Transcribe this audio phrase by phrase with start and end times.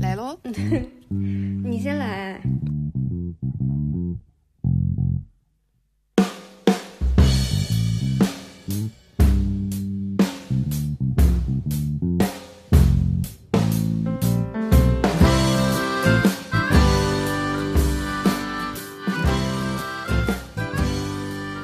[0.00, 0.38] 来喽，
[1.08, 2.40] 你先来。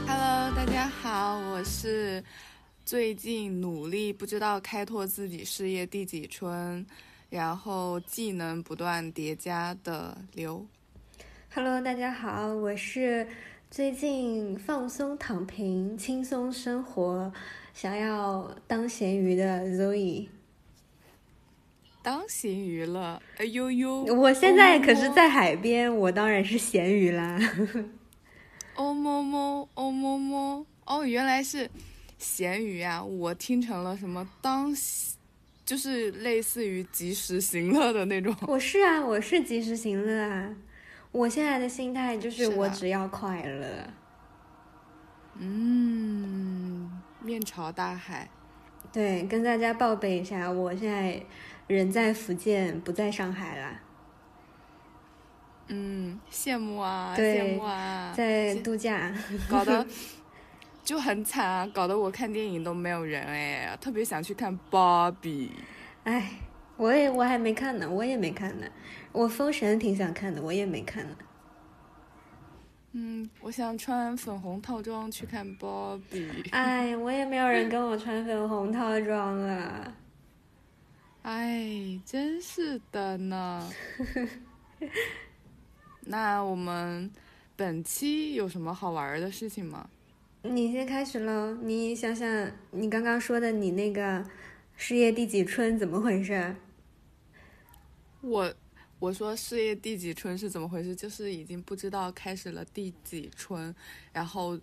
[0.07, 2.23] Hello，大家好，我是
[2.85, 6.87] 最近努力不知道开拓自己事业第几春，
[7.31, 10.67] 然后技能不断叠加的刘。
[11.55, 13.29] Hello，大家好，我是
[13.71, 17.33] 最近放松躺平、轻松生活，
[17.73, 20.27] 想要当咸鱼的 Zoe。
[22.03, 24.03] 当咸鱼了，哎呦呦！
[24.07, 27.39] 我现在可是哦在海边，我当然是咸鱼啦。
[28.75, 31.71] 哦么么哦么么哦，原来是
[32.19, 33.05] 咸鱼啊！
[33.05, 34.75] 我听成了什么当，
[35.71, 38.35] 就是类似于及时行乐的那种。
[38.49, 40.53] 我是啊，我是及时行乐啊。
[41.13, 43.87] 我现在的心态就是我只要快乐。
[45.39, 48.29] 嗯，面朝大海。
[48.93, 51.23] 对，跟大家报备一下，我现在
[51.69, 53.81] 人在福建，不在上海啦，
[55.69, 59.15] 嗯，羡慕啊，羡慕啊，在度假。
[59.49, 59.87] 搞得
[60.91, 65.53] 就很惨啊，搞得我看电影都没有人哎，特别想去看芭比。
[66.03, 66.33] 哎，
[66.77, 68.67] 我也我还没看呢，我也没看呢。
[69.13, 71.17] 我封神挺想看的，我也没看呢。
[72.91, 76.29] 嗯，我想穿粉红套装去看芭比。
[76.51, 79.95] 哎，我也没有人跟我穿粉红套装啊。
[81.23, 83.73] 哎，真是的呢。
[86.01, 87.09] 那我们
[87.55, 89.89] 本期有什么好玩的事情吗？
[90.43, 94.25] 你先开始喽，你想想，你刚刚说的你那个
[94.75, 96.57] 事业第几春怎么回事？
[98.23, 98.55] 我
[98.99, 100.97] 我说事业第几春是怎么回事？
[100.97, 103.75] 就是已经不知道开始了第几春，
[104.15, 104.59] 然后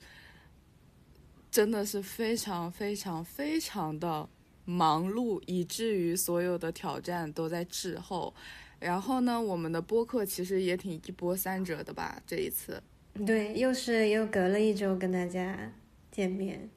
[1.51, 4.27] 真的是非常非常非常的
[4.65, 8.33] 忙碌，以至于所有的挑战都在滞后。
[8.79, 12.81] 然后呢，我们的播客其实也挺一波三折的吧，这一次。
[13.25, 15.71] 对，又是又隔了一周跟大家
[16.11, 16.69] 见面。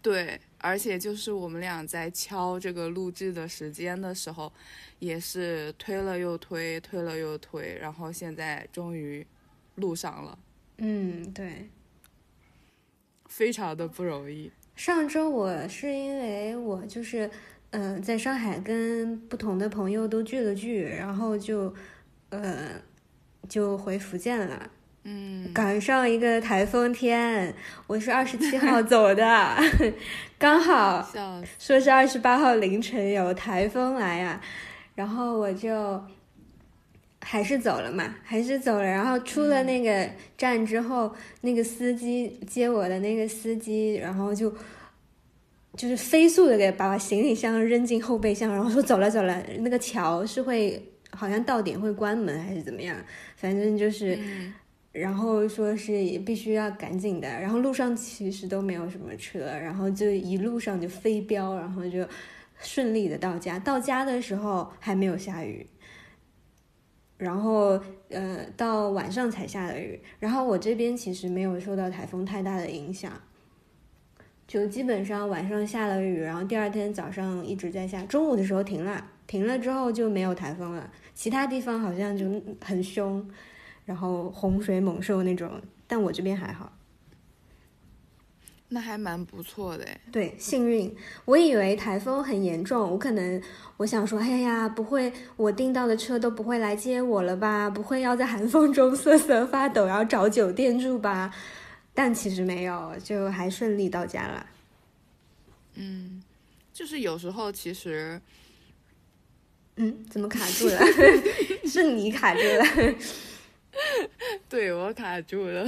[0.00, 4.52] 对，而且就是我们俩在敲这个录制的时间的时候，
[4.98, 9.24] 也是推了又推，推了又推，然后现在终于
[9.76, 10.38] 录上了，
[10.78, 11.68] 嗯，对。
[13.26, 14.50] 非常的不容易。
[14.76, 17.30] 上周我是因为我就是，
[17.70, 21.72] 嗯、在上海跟不同的朋友都聚了聚，然后就，
[22.28, 22.82] 呃，
[23.48, 24.70] 就回福建了。
[25.04, 27.52] 嗯，赶上一个台风天，
[27.88, 29.56] 我是二十七号走的，
[30.38, 31.04] 刚好，
[31.58, 34.40] 说是二十八号凌晨有台风来呀、
[34.94, 36.00] 然后我就
[37.20, 38.84] 还是走了嘛，还是走了。
[38.84, 40.08] 然后出了那个
[40.38, 44.54] 站之后，那个司机接我的那个司机，然后就
[45.76, 49.42] 就是飞速的给把我行李箱扔进后备箱，然后说走了走了。
[49.58, 50.80] 那个桥是会
[51.10, 52.96] 好像到点会关门还是怎么样，
[53.34, 54.16] 反正就是。
[54.22, 54.54] 嗯
[54.92, 62.06] 然后说是必须要赶紧的，然后路上其实都没有什么车，然后就一路上就飞飙，然后就
[62.60, 63.58] 顺利的到家。
[63.58, 65.66] 到家的时候还没有下雨，
[67.16, 67.80] 然后
[68.10, 69.98] 呃到晚上才下的雨。
[70.18, 73.10] 然后我这边其实没有受到台风太大的影响，
[74.46, 80.90] 就基本上晚上下了雨，然后第二天早上一直在下，中午的时候停了，停了之后就没有台风了。
[81.14, 82.26] 其他地方好像就
[82.62, 83.26] 很凶。
[83.84, 86.72] 然后洪水猛兽那种，但我这边还好。
[88.68, 90.00] 那还蛮不错的哎。
[90.10, 90.96] 对，幸运。
[91.26, 93.42] 我以为台风很严重，我可能
[93.76, 97.68] 我想说，哎呀，不会，我订到的车都不会来接我了吧？
[97.68, 101.30] 不会要在寒风中瑟瑟发抖，然后找酒店住吧？
[101.92, 104.46] 但其实没有，就还顺利到家了。
[105.74, 106.22] 嗯，
[106.72, 108.18] 就是有时候其实
[109.76, 110.80] 嗯，怎么卡住了？
[111.68, 112.94] 是你卡住了。
[114.48, 115.64] 对我卡住了，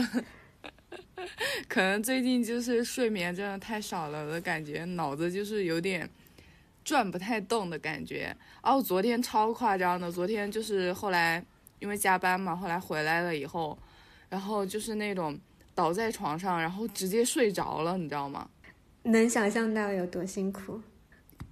[1.69, 6.09] 可能最近就是睡眠真的太少了的感觉，脑子就是有点
[6.85, 8.35] 转不太动的感觉。
[8.63, 11.45] 哦，昨天超夸张的，昨天就是后来
[11.79, 13.79] 因为加班嘛，后来回来了以后，
[14.29, 15.39] 然后就是那种
[15.75, 18.49] 倒在床上，然后直接睡着了，你知道吗？
[19.05, 20.81] 能想象到有多辛苦。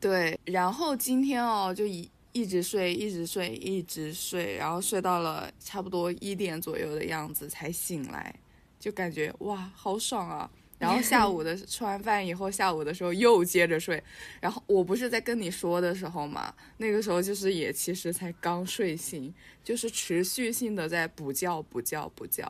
[0.00, 8.34] 对，然后今天哦，就一一直睡，一直睡，一直睡，然后睡到了差不多一点左右的样子才醒来，
[8.80, 10.50] 就感觉哇，好爽啊！
[10.78, 14.02] 然后下午的 吃完饭以后，下午的时候又接着睡。
[14.40, 19.32] 然后我不是在跟你说的时候嘛，那个时候就是也其实才刚睡醒，
[19.62, 22.44] 就是持续性的在补觉、补觉、补觉。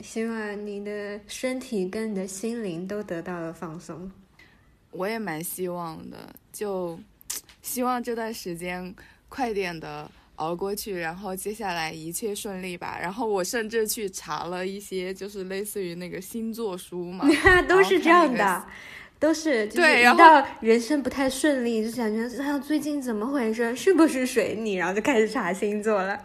[0.00, 4.10] 希望你的身体跟你的心灵都得到了放松。
[4.90, 6.98] 我也蛮希望的，就
[7.66, 8.94] 希望这段时间
[9.28, 12.96] 快点的熬过去，然后接下来一切顺利吧。
[13.02, 17.28] 然后我甚至去查了一些，就是类似于那个星座书嘛，
[17.68, 18.66] 都是这样的，
[19.18, 20.00] 都是对。
[20.02, 23.74] 然后人生不太顺利，就感觉他最近怎么回事？
[23.74, 24.74] 是不是水逆？
[24.74, 26.16] 然后就开始查星座了。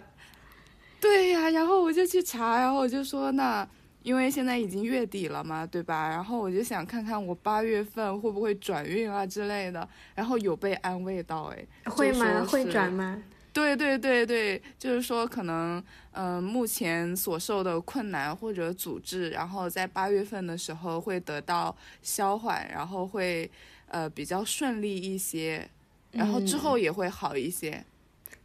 [0.99, 3.67] 对呀，然后我就去查，然后我就说那。
[4.03, 6.09] 因为现在已经月底了嘛，对吧？
[6.09, 12.45] 然后我就想看看我八月份会不会转运啊之类的，然后有被安慰到，哎，会吗？
[12.45, 13.21] 会转吗？
[13.53, 15.83] 对对对对，就是说可能，
[16.13, 23.51] 嗯，目前所受的困难或者阻滞，然后在八月份的时候会得到消缓，然后会
[23.87, 25.69] 呃比较顺利一些，
[26.13, 27.83] 然后之后也会好一些。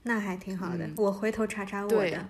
[0.03, 2.29] 那还挺好的，我回头查查我的。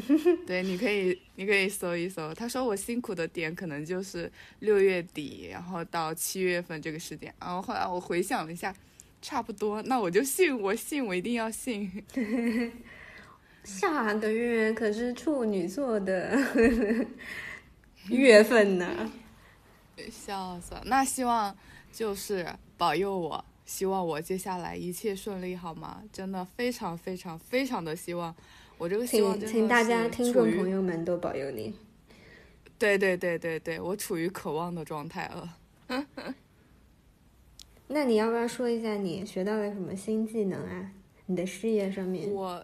[0.46, 2.32] 对，你可以，你可以搜一搜。
[2.34, 7.32] 他说我辛苦的点可能就是六月底，然后到七月份这个时间。
[7.40, 8.74] 然后后来我回想了一下，
[9.22, 11.90] 差不多，那我就信，我信，我一定要信。
[13.64, 16.38] 下个月可是处女座的
[18.08, 19.10] 月份呢，
[20.10, 20.82] 笑死了。
[20.86, 21.56] 那希望
[21.92, 22.46] 就是
[22.76, 26.02] 保佑我，希望我接下来一切顺利，好吗？
[26.12, 28.32] 真的非常非常非常的希望。
[28.78, 31.74] 我这个希望，请请大家听众朋友们都保佑你。
[32.78, 35.56] 对对对对对，我处于渴望的状态了。
[37.88, 40.92] 那你要不要说一下你学到了什么新技能啊？
[41.24, 42.30] 你的事业上面？
[42.30, 42.62] 我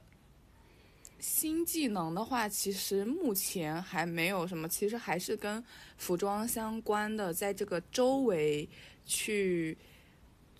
[1.18, 5.64] 新技能的话，其实目前还没有什么，其实还是跟
[5.96, 8.68] 服装相关的，在这个周围
[9.06, 9.78] 去，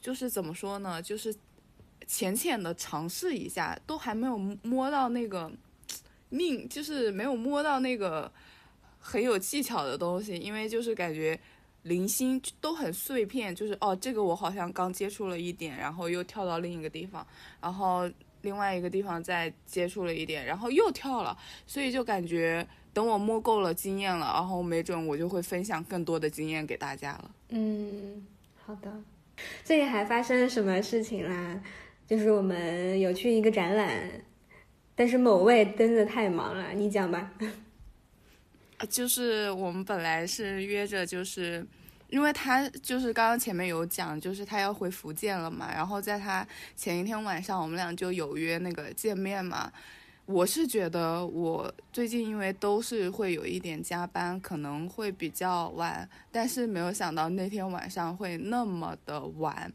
[0.01, 1.03] 就是怎么说呢？
[1.03, 1.35] 就是。
[2.13, 5.51] 浅浅的尝试一下，都还没有摸到那个
[6.29, 8.31] 命，就是没有摸到那个
[9.01, 11.41] 很有技巧的东西，因为就是感觉
[11.85, 17.27] 零星都很碎片，就是哦，这个我好像刚接触了一点，然后又跳到另一个地方，
[17.63, 18.07] 然后
[18.43, 21.35] 另外一个地方再接触了一点，然后又跳了，
[21.67, 27.31] 所以就感觉等我摸够了经验了，然后没准我就会分享更多的经验给大家了。
[27.49, 28.27] 嗯，
[28.67, 28.93] 好的。
[29.65, 31.59] 最近还发生什么事情啦？
[32.07, 34.11] 就是我们有去一个展览，
[34.95, 37.33] 但是某位真的太忙了，你讲吧。
[38.91, 41.65] 就是我们本来是约着，就是
[42.09, 46.47] 因为他就是刚刚前面有讲，就是他要回福建了嘛，然后在他
[46.77, 49.73] 前一天晚上，我们俩就有约那个见面嘛。
[50.27, 59.73] 我是觉得我最近因为都是会有一点加班，可能会比较晚，但是没有想到那天晚上会那么的晚。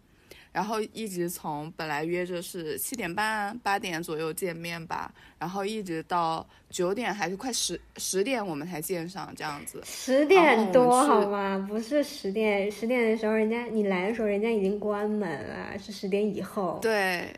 [0.58, 9.80] 然后一直从本来约着是七点半八点左右见面吧，然后一直到九点还是快十十点我们才见上这样子。
[9.86, 11.64] 十点多好吗？
[11.70, 16.80] 不是十点，十点的时候人家你来的时候人家已经关门了，是十点以后。
[16.82, 17.32] 对，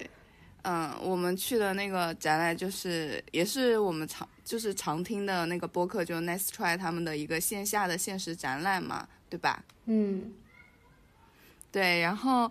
[0.61, 9.61] 嗯，我们去的那个展览就是也是我们常就是常听的那个播客，就 Nice Try 他们的一个线下的现实展览嘛，对吧？
[9.87, 10.31] 嗯，
[11.69, 12.49] 对，然后。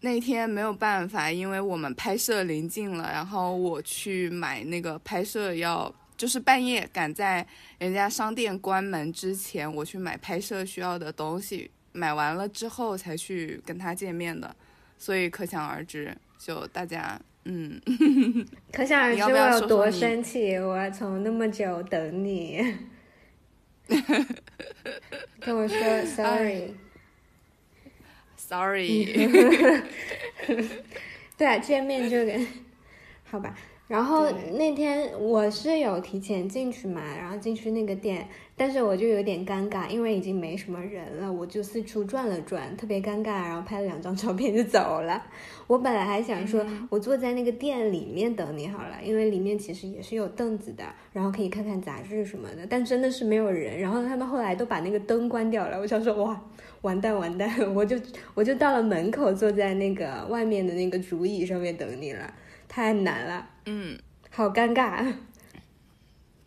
[0.00, 7.44] 那天没有办法，因为我们拍摄临近了，然后我去买那个拍摄要，就是半夜赶在
[7.78, 14.54] 人家商店关门之前，我去买拍摄需要的东西，买完了之后才去跟他见面的，
[14.98, 17.80] 所以可想而知，就大家，嗯，
[18.70, 22.62] 可想而知我有多生气，我从那么久等你，
[25.40, 26.74] 跟我说 sorry。
[28.48, 29.04] Sorry，
[31.36, 32.46] 对啊，见面就给
[33.24, 33.56] 好吧。
[33.88, 45.22] 然后那天我是有提前进去嘛，然后进去那个店，但是我就有点尴尬，因为已经没什么人了，我就四处转了转，特别尴尬，然后拍了两张 照片就走了。
[45.68, 53.78] 我本来还想说，我坐在那个店里面等你好了，因为里面其实也是有凳子的，然后可以看看杂志什么的，但真的是没有人。
[53.78, 56.40] 然后他们后来都把那个灯关掉了，我想说哇。
[56.82, 57.96] 完蛋完蛋，我就
[58.34, 62.32] 我就到了门口，坐在那个外面的那个竹椅上面等你了，
[62.68, 63.98] 太难了，嗯，
[64.30, 65.14] 好尴尬，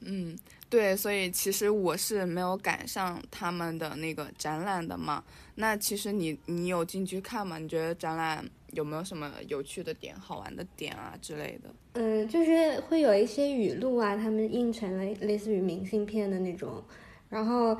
[0.02, 0.38] 嗯，
[0.70, 5.24] 对，所以其实我是没有赶上他们的那个展览的嘛。
[5.56, 7.58] 那其实你你有进去看吗？
[7.58, 11.70] 你觉得展览有没有什么有趣的点、好玩的点啊之类的？
[11.94, 16.84] 嗯，就是会有一些语录啊，他们印成了类似于明信片的那种，
[17.30, 17.78] 然后。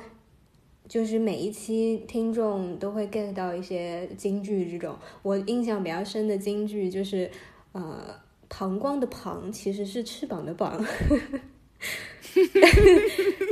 [0.88, 7.30] 就是每一期听众都会 get 到一些京剧，这种我印象比较深的京剧就是，
[7.70, 8.12] 呃，
[8.50, 10.84] 膀胱的膀其实是翅膀的膀，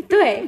[0.08, 0.46] 对，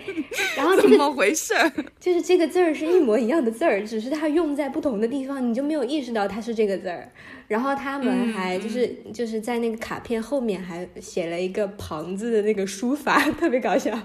[0.56, 1.54] 然后这个怎么回事？
[1.98, 7.10] 就是这个字儿是一模一样的字儿，只是它用在不同的地方，你就没有意识到它是这个字儿。
[7.48, 13.98] 然后他们还就是、就是在那个卡片后面还写了一个“旁”字的那个书法， 特别搞笑。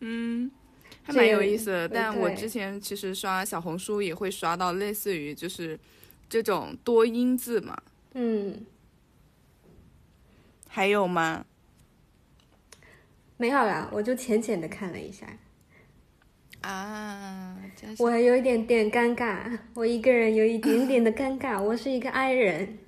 [0.00, 0.50] 嗯，
[1.02, 1.88] 还蛮有意思的。
[1.88, 5.78] 但我之前其实刷小红书也会刷到类似于就是
[6.28, 7.74] 这种多音字嘛，
[8.12, 8.66] 嗯，
[10.72, 11.44] 还有吗？
[13.36, 15.26] 没有啦，我就浅浅的看了一下，
[16.60, 17.56] 啊，
[17.98, 22.78] 我有一点点尴尬，我一个人有一点点的尴尬， 我是一个 i 人，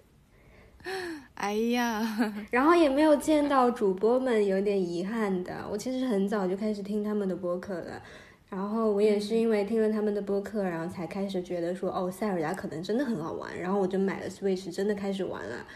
[1.34, 5.66] 哎呀，然后也没有见到主播们，有点遗憾的。
[5.68, 8.00] 我其实很早就开始听他们的播客了，
[8.48, 15.66] 然后我也是因为听了他们的播客，然后才开始觉得说，哦，塞尔达可能真的很好玩，然后我就买了 Switch，真的开始玩了。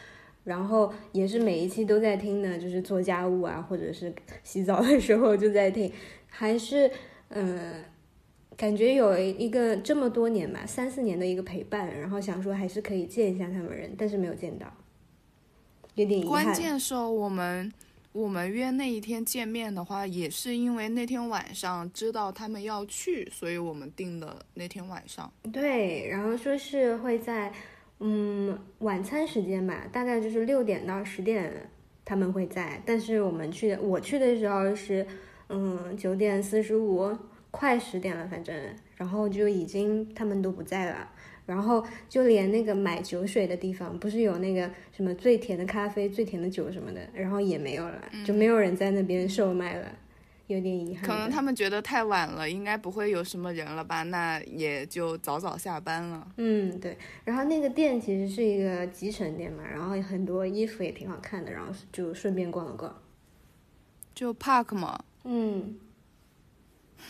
[0.46, 4.10] 然后也是每一期都在听的，就是做家务啊，或者是
[4.42, 5.92] 洗澡的时候就在听，
[6.28, 6.90] 还是
[7.28, 7.84] 嗯、呃
[8.56, 14.66] 感觉有一个这么多年吧，三四年的一个陪伴，然后想说还是可以见一下他们人，但是没有见到，
[15.94, 16.30] 有点遗憾。
[16.30, 17.70] 关键是哦我们
[18.12, 25.30] 我们约那一天见面的话，也是因为那天晚上知道他们要去，所以我们定的那天晚上。
[25.52, 27.52] 对，然后说是会在
[28.00, 31.70] 嗯晚餐时间吧，大概就是六点到十点
[32.04, 35.06] 他们会在，但是我们去我去的时候是
[35.48, 37.16] 嗯九点四十五，
[37.50, 38.54] 快十点了，反正。
[38.96, 41.10] 然后就已经他们都不在了。
[41.44, 49.86] 然后就连那个买酒水的地方，不是有那个什么最甜的咖啡、最甜的酒什么的，然后也没有了，就没有人在那边售卖了，
[50.46, 51.04] 有点遗憾。
[51.04, 54.02] 可能他们觉得太晚了，应该不会有什么人了吧？
[54.04, 56.32] 那也就早早下班了。
[56.36, 56.96] 嗯，对。
[57.24, 62.94] 然后那个店其实是一个集成店嘛，然后很多衣服也挺好看的，然后就顺便逛了逛。
[64.14, 65.76] 就 Park 嘛，嗯，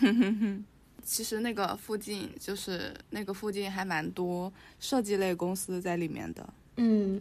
[1.05, 7.21] 其实那个附近就是那个附近还蛮多设计类公司在里面的，嗯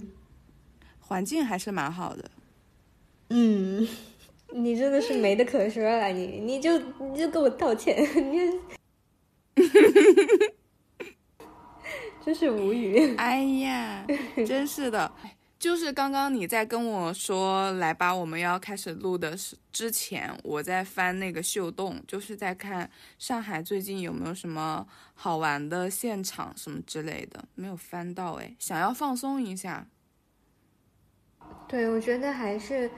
[1.01, 2.31] 环境还是蛮好的。
[3.29, 3.88] 嗯，
[4.54, 7.98] 你真的是没得可说了，你你就你就跟我道歉，
[8.32, 8.40] 你
[12.24, 13.16] 真是无语。
[13.18, 14.06] 哎呀，
[14.48, 15.12] 真是的，
[15.60, 29.88] 就是刚刚你在跟我说来吧，我们要开始录的是之前，我在翻那个秀动，就是在看上海最近有没有什么好玩的现场什么之类的，没有翻到哎，想要放松一下。
[31.68, 32.90] 对，我觉得还是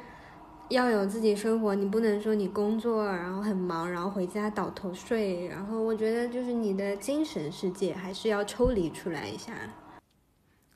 [0.70, 9.54] 要有自己生活，你不能说你工作然后很忙，然后回家倒头睡，然后我觉得就是你的精神世界还是要抽离出来一下。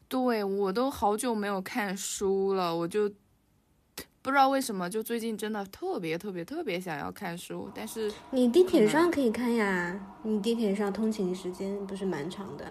[0.07, 3.09] 对我都好久没有看书了，我就
[4.21, 12.65] 不知道为什么，就最近真的特别特别特别想要看书，但是你地铁上可以看呀，你地铁上通勤时间不是蛮长的。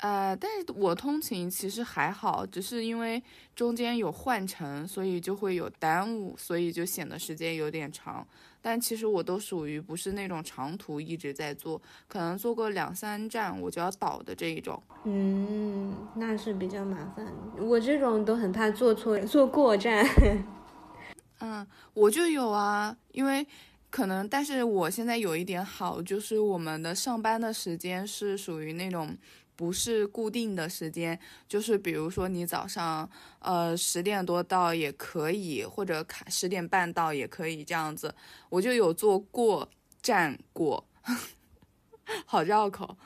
[0.00, 3.22] 呃，但是我通勤其实还好，只是因为
[3.54, 8.26] 中间有换乘，所以就会有耽误，所以就显得时间有点长。
[8.62, 14.82] 但其实我都属于不是那种长途一直在坐，可能坐个两三站我就要倒的这一种。
[15.04, 17.26] 嗯，那是比较麻烦。
[17.58, 20.06] 我这种都很怕坐错、坐过站。
[21.40, 23.46] 嗯，我就有啊，因为
[23.88, 29.16] 可能，但是我现在有一点好，就是我们的上班的时间是属于那种
[29.60, 33.06] 不是固定的时间，就是比如说你早上
[33.40, 38.14] 呃十点多到也可以，或者卡十点半到也可以这样子，
[38.48, 39.68] 我就有坐过
[40.00, 40.82] 站过，
[42.24, 42.96] 好绕口。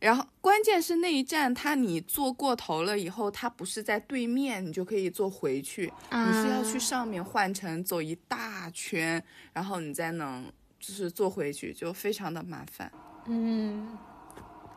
[0.00, 12.90] 然后关键是那一站，它你坐过头了以后，它不是在对面，你就可以坐回去，你是要去上面换乘走一大圈，然后你再能就是坐回去，就非常的麻烦，
[13.26, 13.96] 嗯，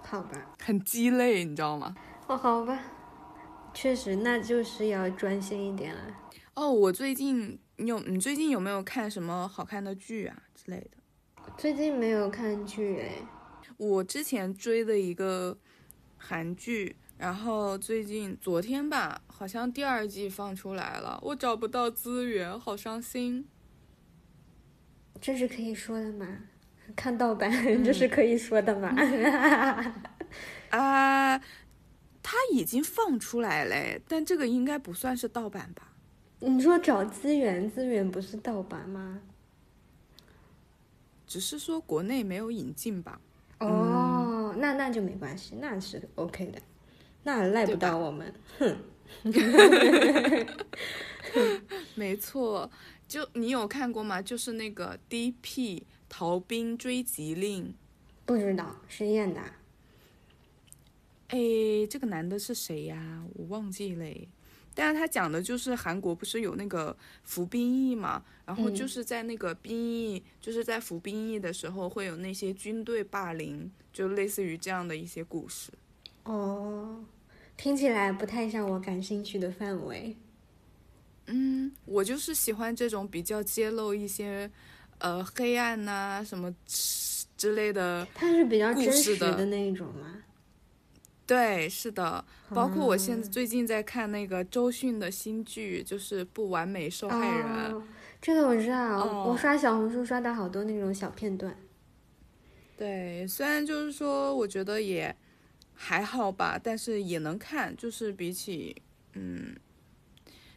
[0.05, 1.95] 好吧，很鸡肋，你知道吗？
[2.27, 2.79] 哦，好吧，
[3.73, 6.01] 确实，那就是要专心一点了。
[6.53, 11.51] 哦，我最近你有你最近有没有看什么好看的剧啊之类的？
[11.57, 13.11] 最近没有看剧哎，
[13.77, 15.57] 我之前追的一个
[16.17, 23.47] 韩剧，然后最近昨天吧，好像第二季放出来了，我找不到资源，好伤心。
[25.19, 26.25] 这是可以说的吗？
[26.95, 27.51] 看盗版，
[27.83, 28.95] 这是可以说的吗？
[30.69, 31.37] 啊，
[32.23, 35.93] 他已经放出来嘞，但这个应该不算是盗版吧？
[36.39, 39.21] 你说找资源，资源不是盗版吗？
[41.27, 43.19] 只是说国内没有引进吧。
[43.59, 46.59] 哦，那那就没关系，那是 OK 的，
[47.23, 48.33] 那赖不到我们。
[48.59, 48.77] 哼，
[51.95, 52.69] 没错，
[53.07, 54.21] 就你有看过吗？
[54.21, 55.85] 就是那个 D.P.
[56.17, 57.75] 逃兵追缉令。
[58.25, 59.41] 不知道谁演的？
[61.27, 63.25] 哎，这个男的是谁呀？
[63.33, 64.05] 我忘记了。
[64.73, 75.69] 但是他讲的就是韩国不是有那个服兵役嘛，然后就是在那个兵役，就是在服兵役的时候会有那些军队霸凌，就类似于这样的一些故事。
[76.23, 77.03] 哦，
[77.57, 80.15] 听起来不太像我感兴趣的范围。
[81.25, 84.49] 嗯，我就是喜欢这种比较揭露一些，
[84.99, 86.53] 呃，黑暗呐什么
[87.37, 88.07] 之类的。
[88.15, 90.23] 它是比较真实的那种吗？
[91.27, 97.73] 对，是的，包括我现在最近在看那个周迅的新剧，就是《不完美受害人》。
[98.21, 101.55] 这个我知道，我刷小红书刷到好多那种小片段。
[102.77, 105.15] 对，虽然就是说，我觉得也
[105.73, 108.75] 还好吧，但是也能看，就是比起
[109.13, 109.55] 嗯。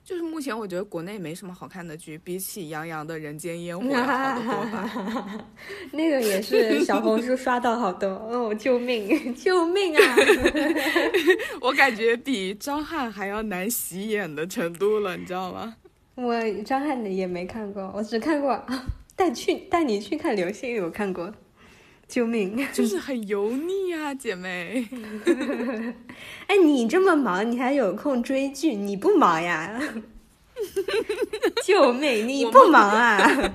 [0.08, 5.46] 就是目前我觉得国内没什么好看的剧，比起杨洋的《人间烟火》要好得多吧。
[5.92, 10.02] 那个也是小红书刷到好多，哦，救命，救命啊！
[11.60, 15.76] 我感觉比张翰还要难洗眼的程度了，你知道吗？
[16.14, 16.34] 我
[16.64, 18.58] 张翰的也没看过，我只看过
[19.14, 21.30] 带去带你去看流星雨，我看过。
[22.08, 22.56] 救命！
[22.72, 24.88] 就是很油腻啊，姐妹。
[26.48, 28.74] 哎，你这么忙，你还有空追剧？
[28.74, 29.78] 你不忙呀？
[31.64, 32.26] 救命！
[32.26, 33.54] 你不忙啊？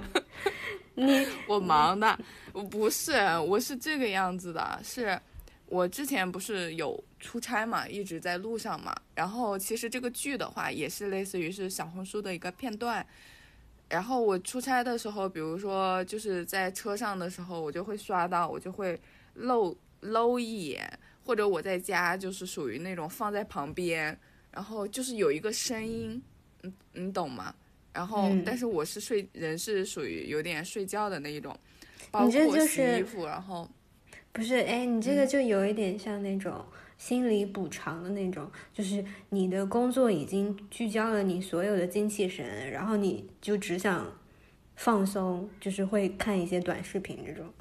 [0.95, 2.17] 你我忙的，
[2.53, 4.79] 我不是，我是这个样子的。
[4.83, 5.19] 是
[5.65, 8.95] 我之前不是有出差嘛，一直在路上嘛。
[9.15, 13.03] 然后其实这个剧的话，也是类似于是小红书的一个片段。
[13.93, 18.99] 然后我出差的时候，比如说就是在车上的时候，我就会刷到，我就会
[19.35, 20.81] 漏搂一眼，
[21.23, 24.17] 或者我在家就是属于那种放在旁边，
[24.49, 26.19] 然后就是有一个声音，
[26.63, 27.53] 嗯，你懂吗？
[27.93, 31.55] 然后但是我是睡人是属于有点睡觉的那一种，
[32.09, 33.69] 包括洗衣服，然后
[34.31, 36.65] 不是哎，你这个就有一点像那种。
[37.03, 44.09] 心理补偿的那种，就是你的工作已经聚焦了你所有的精气神，然后你就只想
[44.77, 47.51] 放松，就是会看一些短视频这种，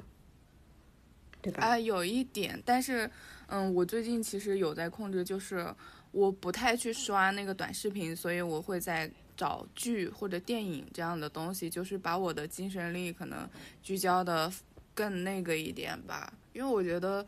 [1.41, 1.61] 对吧？
[1.61, 3.11] 啊，有一点，但是，
[3.47, 5.67] 嗯，我最近其实有在控制，就是
[6.13, 13.45] 我不太去刷那个短视频，所以我会在找剧或者电影这样的东西，就是把我的精神力可能
[13.81, 14.49] 聚焦的
[14.93, 17.25] 更那个一点吧，因为我觉得。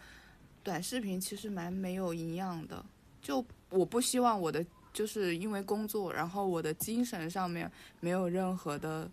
[0.65, 2.83] 短视频其实蛮没有营养的，
[3.21, 9.07] 就我不希望我的就是因为工作，然后我的精神上面没有任何的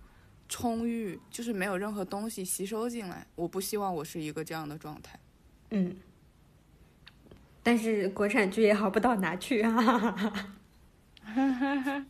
[0.48, 5.20] 充裕，就是没有任何东西吸收进来，我不希望我是一个这样的状态。
[5.72, 5.94] 嗯，
[7.62, 10.42] 但是国产剧也好不到哪去啊，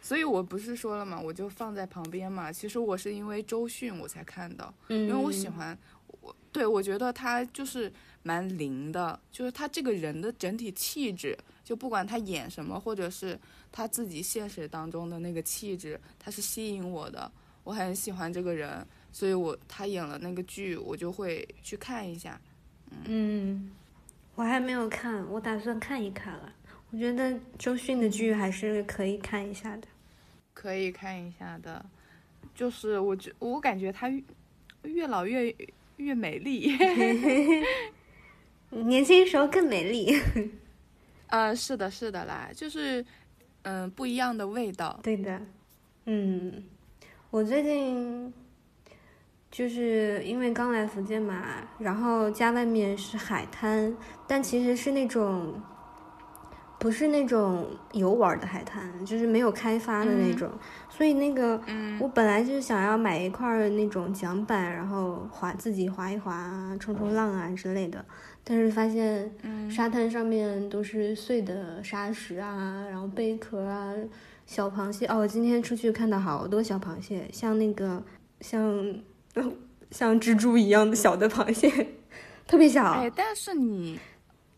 [0.00, 2.52] 所以我不是说了嘛，我就放在旁边嘛。
[2.52, 5.76] 其实我是因为周迅我才看到，因为我喜欢
[6.20, 7.92] 我，对我觉得他就是。
[8.22, 13.38] 蛮灵的，就是他这个人的整体气质，就不管他演什么，或者是
[13.72, 17.30] 他自己现实当中的那个气质，他是吸引我的，
[17.64, 22.38] 我很喜欢这个人，所以我他演了那个剧，我就会去看一下。
[23.04, 23.70] 嗯，
[24.34, 26.52] 我还没有看，我打算看一看了。
[26.90, 29.86] 我觉得周迅的剧还是可以看一下的，
[30.52, 31.86] 可以看一下的，
[32.54, 34.10] 就是我觉我感觉他
[34.82, 35.54] 越老越
[35.96, 36.76] 越美丽。
[38.70, 40.14] 年轻时候更美丽，
[41.28, 43.04] 呃，是的，是的啦，就是，
[43.62, 44.98] 嗯，不一样的味道。
[45.02, 45.40] 对的，
[46.06, 46.64] 嗯，
[47.30, 48.32] 我最近
[49.50, 55.60] 就是因为刚来福建嘛，然后家外面是海滩，但其实是那种。
[56.80, 60.50] 不是那种游玩的海滩，就是没有开发的那种，
[60.88, 61.60] 所以那个，
[62.00, 68.02] 我本来就是想要买一块那种桨板，然后划自己划一划，冲冲浪啊之类的，
[68.42, 69.30] 但是发现
[69.70, 73.92] 沙滩上面都是碎的沙石啊，然后贝壳啊，
[74.46, 75.04] 小螃蟹。
[75.04, 78.02] 哦，我今天出去看到好多小螃蟹，像那个
[78.40, 78.94] 像
[79.92, 81.88] 像蜘蛛一样的小的螃蟹，
[82.46, 82.90] 特别小。
[82.92, 84.00] 哎，但是你。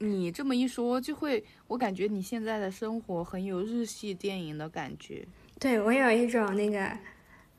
[0.02, 5.24] 你这么一说，就会我感觉你现在的生活很有日系电影的感觉。
[5.60, 6.90] 对我有一种那个，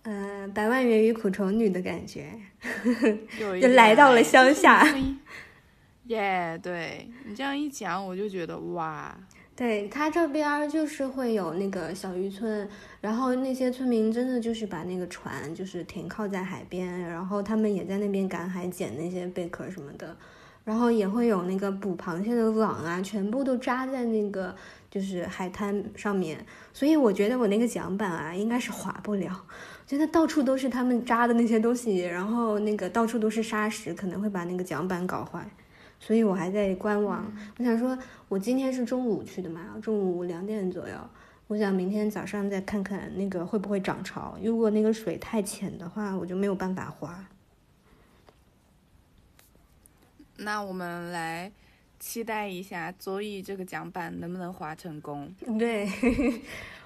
[0.03, 2.33] 呃，百万元与苦虫女的感觉
[3.61, 4.85] 就来到了乡下。
[6.07, 9.17] 耶，对你这样一讲，我就觉得哇，
[9.55, 12.67] 对他这边儿就是会有那个小渔村，
[12.99, 20.17] 然后那些村民真的就是把那个船就是停靠在海边，然后他们也在那边赶海捡那些贝壳什么的，
[20.63, 24.55] 然后也会有那个捕螃蟹的网啊，全部都扎在那个
[24.89, 29.45] 就是海滩上面，所以我觉得我那个桨板啊应该是划不了，
[29.85, 35.45] 觉得到处都是他们扎的那些东西，然后那个到处都是沙石，可能会把那个桨板搞坏。
[35.99, 37.25] 所以我还在观望。
[37.57, 37.97] 我想说，
[38.27, 40.95] 我今天是中午去的嘛，中午两点左右。
[41.47, 44.37] 我想明天早上再看看那个会不会涨潮。
[44.43, 47.25] 如果那个水太浅的话，我就没有办法划。
[50.37, 51.51] 那我们来
[51.99, 55.33] 期待一下周易这个桨板能不能划成功。
[55.57, 55.89] 对。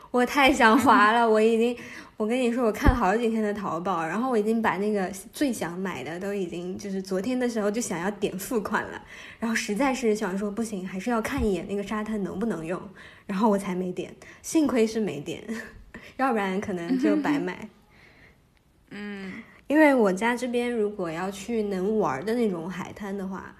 [0.09, 1.77] 我太想滑了，我已经，
[2.15, 9.03] 我跟你说，我看了好几天的淘宝，然后我已经把那个最想买的都已经，就是昨天的时候就想要点付款了，
[9.37, 12.81] 然后实在是想说不行，还是要看一眼那个沙滩能不能用，
[13.25, 15.43] 然后我才没点，幸亏是没点，
[16.15, 17.67] 要不然可能就白买。
[18.91, 19.33] 嗯，
[19.67, 23.55] 因为我家这边如果要去能玩的那种海滩的话，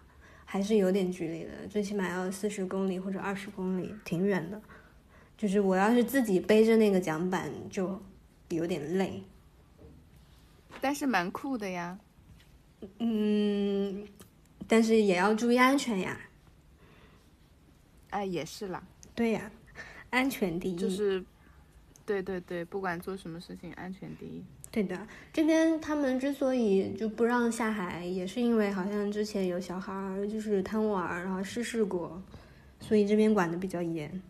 [0.45, 4.61] 还是有点距离的，最起码要四十公里或者二十公里，挺远的。
[5.37, 8.01] 就是我要是自己背着那个桨板，就
[8.49, 9.21] 有点累，
[10.79, 11.99] 但是蛮酷的呀。
[12.99, 14.07] 嗯，
[14.67, 16.17] 但是也要注意安全呀。
[18.09, 18.81] 哎，也是啦。
[19.13, 19.51] 对呀，
[20.09, 20.75] 安全第一。
[20.75, 21.23] 就是，
[22.05, 24.43] 对对对，不管做什么事情，安全第一。
[24.77, 32.21] 对的，这边他们之所以就不让下海，也是因为好像之前有小孩儿就是贪玩，然后失事过，
[32.79, 34.21] 所以这边管的比较严。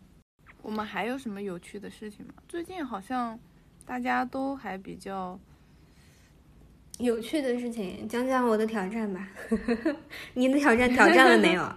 [0.62, 2.32] 我们还有什么有趣的事情吗？
[2.48, 3.38] 最近好像
[3.84, 5.38] 大家都还比较
[6.98, 9.28] 有趣的事情，讲讲我的挑战吧。
[10.32, 11.70] 你的挑战挑战了没有？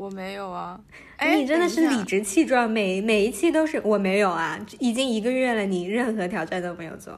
[0.00, 0.80] 我没有啊。
[1.20, 4.58] 你真的是理直气壮，每每一期都是我没有啊。
[4.78, 7.14] 已经一个月了，你任何挑战都没有做。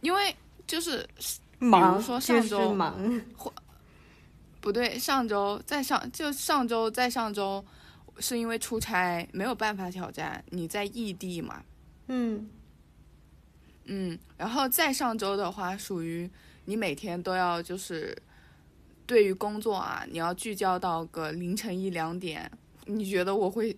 [0.00, 0.34] 因为
[0.66, 1.08] 就是
[1.60, 3.52] 忙，说上周忙，或
[4.60, 7.64] 不对，上周在上就上周在上周。
[8.20, 11.62] 是因为出差没有办法挑战，你在异地嘛？
[12.08, 12.50] 嗯
[13.84, 16.28] 嗯，然后再上周的话，属于
[16.64, 18.18] 你每天都要就是
[19.08, 22.48] 对于工作啊，你要聚焦到个凌晨一两点。
[22.84, 23.74] 你觉得我会？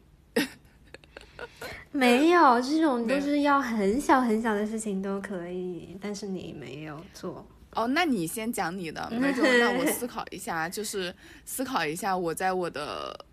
[1.93, 7.47] 没有，这种都是要很小很小的事情都可以，但是你没有做。
[7.75, 11.15] 哦，那你先讲你的，没准让我思考一下，就是
[11.45, 13.25] 思考一下我在我的。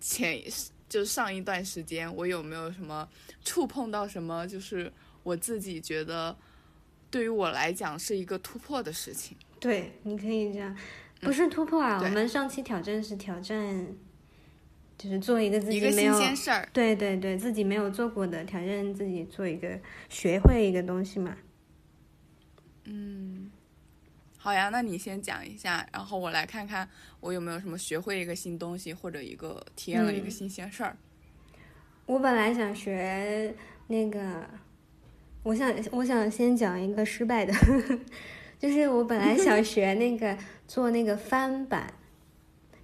[0.00, 0.40] 前
[0.88, 3.08] 就上一段时间，我有没有什么
[3.44, 4.46] 触碰到什么？
[4.46, 4.92] 就是
[5.24, 6.36] 我自己觉得，
[7.10, 9.36] 对于我来讲是一个突破的事情。
[9.60, 10.76] 对，你可以这样，
[11.20, 12.00] 不是突破啊。
[12.02, 13.86] 我们上期挑战是挑战，
[14.96, 16.68] 就是做一个自己没有新鲜事儿。
[16.72, 21.36] 对对对，自己没有做过的挑战，自己做一个学会一个东西嘛。
[22.84, 23.50] 嗯。
[24.40, 26.88] 好呀，那你先讲一下，然后我来看看
[27.20, 30.96] 我有没有什么学会一个新东西，或者一个体验了一个新鲜事儿。
[32.06, 33.52] 我本来想学
[33.88, 34.48] 那个，
[35.42, 37.52] 我想我想先讲一个失败的，
[38.58, 41.92] 就是我本来想学那个做那个帆板，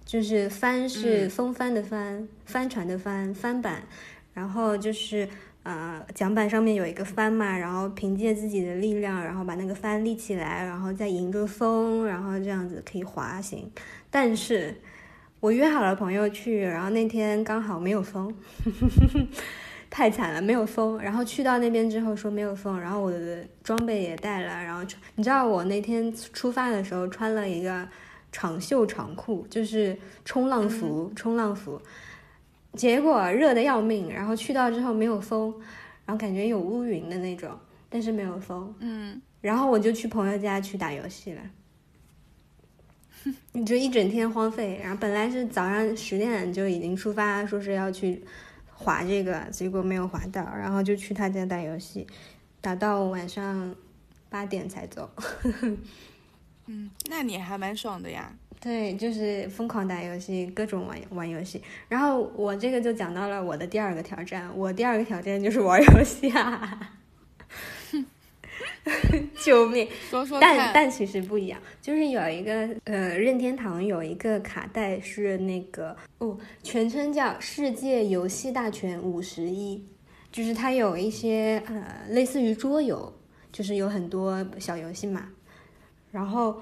[0.05, 3.83] 就是帆是风帆的帆，帆船的帆，帆板，
[4.33, 5.27] 然后就是。
[5.65, 13.67] 呃，桨板上面有一个帆嘛，然后凭借自己的力量，然后把那个帆立起来，然后再迎着风，然后这样子可以滑行。
[14.11, 14.79] 但是
[15.39, 18.31] 我约好了朋友去，然后那天刚好没有风，
[19.95, 20.99] 太惨了，没有风。
[20.99, 24.83] 然后去到那边之后说没有风，然后我的装备也带了，然后
[25.15, 27.87] 你知道我那天出发的时候穿了一个
[28.29, 31.81] 长袖长裤，就是冲浪服，冲浪服。
[32.73, 35.49] 结果热的要命，然后去到之后没有风，
[36.05, 37.49] 然后感觉有乌云的那种，
[37.87, 38.75] 但是没有风。
[38.79, 41.41] 嗯，然后我就去朋友家去打游戏了，
[43.53, 44.77] 你就一整天荒废。
[44.83, 48.21] 然后本来是早上十点就已经出发，说是要去
[48.77, 52.05] 滑这个，结果没有划到，然后就去他家打游戏，
[52.61, 53.73] 打到晚上
[54.29, 55.09] 八点才走。
[56.67, 58.31] 嗯，那你还蛮爽的呀。
[58.59, 61.61] 对，就是疯狂打游戏，各种玩玩游戏。
[61.87, 66.93] 然后我这个就讲到了我的第二个挑战，我第二个挑战就是玩游戏啊！
[69.37, 69.87] 救命！
[70.09, 79.77] 说说但但其实不一样，就是有一个呃，任天堂有一个卡带是那个哦，全称叫《世界游戏大全五十一》，
[80.31, 83.13] 就是它有一些呃，类似于桌游，
[83.51, 85.29] 就是有很多小游戏嘛，
[86.11, 86.61] 然后。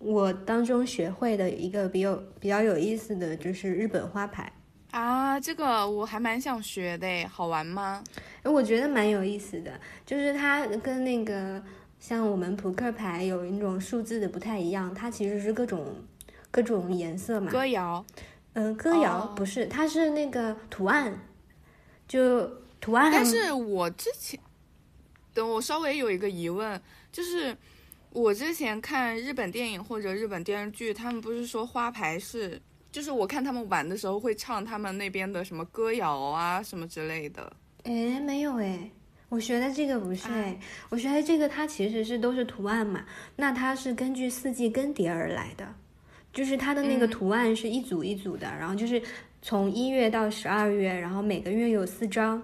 [0.00, 4.52] 我当中学会的一个比较比较有意思的就是日本花牌，
[4.94, 8.04] 啊，这个我还蛮想学的，好玩吗？
[8.44, 9.72] 哎，我觉得蛮有意思的，
[10.06, 11.60] 就是它跟那个
[11.98, 15.96] 像我们扑克牌有一种数字的不太一样，它其实是各种
[16.52, 17.50] 各种颜色嘛。
[17.50, 18.06] 歌谣，
[18.52, 21.12] 嗯，歌谣不是，它是那个图案，
[22.06, 22.48] 就
[22.80, 23.10] 图案。
[23.12, 24.38] 但是我之前，
[25.32, 26.80] 等我稍微有一个疑问，
[27.10, 27.56] 就是
[28.10, 32.62] 我之前看日本电影或者日本电视剧，他们不是说花牌是。
[32.94, 37.52] 就是我看他们玩的时候会唱他们那边的什么歌谣啊什么之类的。
[37.82, 38.88] 哎，没有哎，
[39.28, 40.56] 我学的这个不是哎，
[40.90, 43.04] 我学的这个它其实是都是图案嘛，
[43.34, 45.66] 那它是根据四季更迭而来的，
[46.32, 49.02] 就是它的那个图案是一组一组的，然后就是
[49.42, 52.40] 从一月到十二月，然后每个月有四张，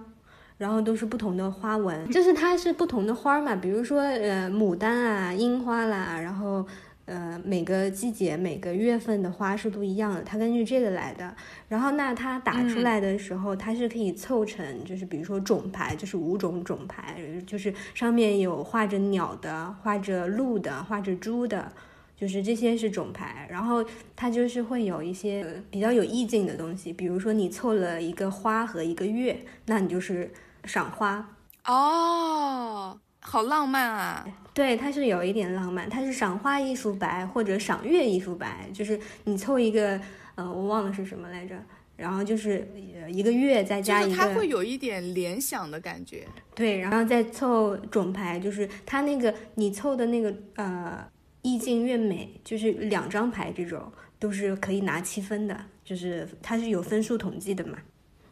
[0.59, 6.67] 然后都是不同的花纹，就是它是不同的花嘛，比如说呃牡丹啊、樱花啦，然后。
[7.11, 11.35] 呃，每个季节、每个月份的花是不一样的，它根据这个来的。
[11.67, 21.73] 然后，那它打出来的时候，它是可以凑成，就是比如说种牌，就是五种种牌，就是上面有画着鸟的、画着鹿的、画着猪的，
[22.17, 23.49] 就是这些是种牌。
[23.51, 30.33] 然后它就是会有一些比较有意境的东西，比如说你凑了一个花和一个月，那你就是
[30.65, 33.01] 赏花哦。
[33.21, 34.27] 好浪漫啊！
[34.53, 40.01] 对，它是有一点浪漫，它是赏花艺术白或者赏月艺术白，就是你凑一个，
[40.35, 41.55] 呃，我忘了是什么来着，
[41.97, 42.67] 然后就是
[43.09, 46.27] 一个月再加一个，它会有一点联想的感觉。
[46.55, 51.07] 对，然后再凑种牌，就是它那个你凑的那个呃
[51.43, 57.79] 意境越美，就是两张牌这种都是可以拿七分的，就是它是有分数统计的嘛。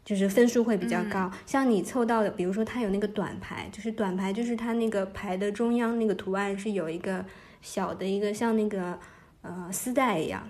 [0.09, 7.23] 就是分数会比较高，像你凑到的，比如说它有那个短牌，就是短牌，就是它那个牌的中央那个图案是有一个
[7.61, 8.99] 小的一个像那个
[9.43, 10.49] 呃丝带一样，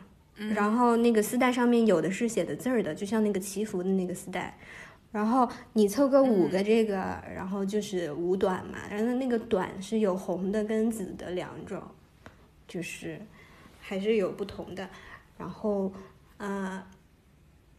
[0.55, 4.57] 然后那个丝带上面有的是写的字儿的，就像那个祈福的那个丝带，
[5.11, 11.83] 然后你凑个五个这个，然后就是五短嘛，然后那个短是有红的跟紫的两种，
[12.69, 13.21] 就是
[13.81, 14.89] 还是有不同的，
[15.37, 15.93] 然后
[16.37, 16.81] 呃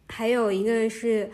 [0.10, 1.32] 还有一个是。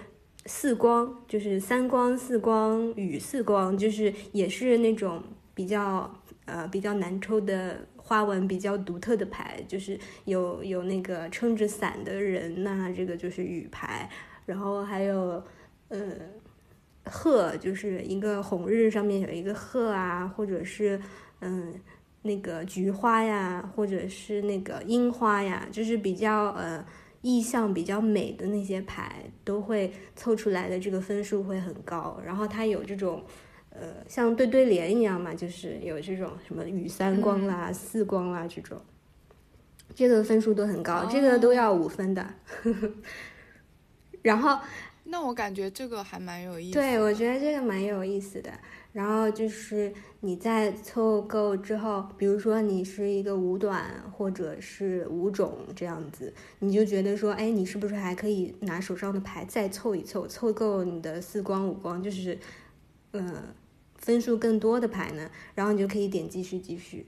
[0.48, 5.24] 四光就是三光、四光与四光，就是也是那种
[5.56, 14.08] 比较呃比较难抽的花纹比较独特的牌，就是有有那个撑着伞的人呐，这个就是雨牌，
[14.46, 15.44] 然后还有
[15.90, 16.00] 呃
[17.06, 21.02] 鹤，就是一个红日上面有一个鹤啊，或者是
[21.42, 21.74] 嗯
[22.22, 26.86] 那个菊花呀，或者是那个樱花呀，就是比较呃。
[27.26, 33.24] 意象比较美的那些牌都会凑出来的这个分数会很高，然后它有这种，
[33.72, 38.80] 呃，像对对联一样嘛，就是有这种什么雨三光啦、四光啦这种，
[39.96, 42.24] 这个分数都很高，这个都要五分的。
[44.22, 44.60] 然后，
[45.06, 46.74] 那我感觉这个还蛮有意思。
[46.74, 48.52] 对，我觉得这个蛮有意思的。
[48.96, 62.40] 然后就是你在凑够之后，比如说你是一个五短或者是五种这样子，你就觉得说，哎，你是不是还可以拿手上的牌再凑一凑，凑够你的四光五光，就是，
[63.12, 63.54] 呃，
[63.98, 65.30] 分数更多的牌呢？
[65.56, 67.06] 然后你就可以点继续继续，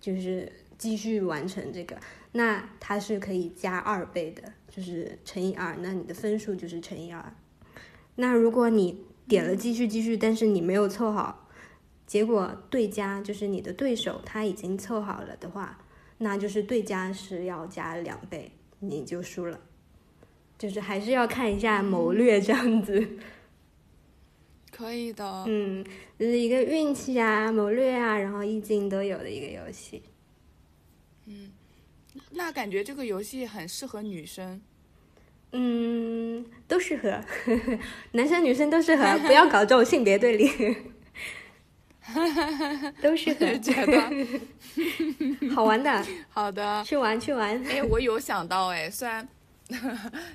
[0.00, 1.98] 就是继续完成这个，
[2.30, 7.34] 那它是可以加二倍的，就是乘以二，那你的分数就是乘以二。
[8.14, 11.46] 那如果你点了继续继续，但是你没有凑好，
[12.06, 15.78] 结果对家就是你的对手他已经凑好了的话，
[16.16, 19.60] 那就是对家是要加两倍，你就输了。
[20.58, 23.08] 就是还是要看一下谋略这样子。
[24.72, 25.44] 可以的。
[25.46, 25.84] 嗯，
[26.18, 30.02] 就是一个运气啊、谋略啊，然后意境都有的一个游戏。
[31.26, 31.52] 嗯，
[32.30, 34.60] 那感觉这个游戏很适合女生。
[35.52, 37.20] 嗯，都适合，
[38.12, 40.46] 男生女生都适合， 不要搞这种性别对立，
[43.00, 46.04] 都适合， 觉得好玩的。
[46.28, 47.62] 好的，去玩去玩。
[47.66, 49.26] 哎，我有想到，哎，虽然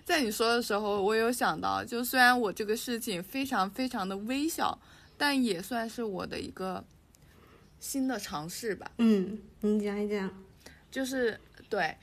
[0.03, 4.79] 在你说的时候，我有想到，就虽然我这个事情非常非常的微小，
[5.17, 6.83] 但也算是我的一个
[7.79, 8.89] 新的尝试吧。
[8.97, 10.29] 嗯，你讲一讲，
[10.89, 11.95] 就是对。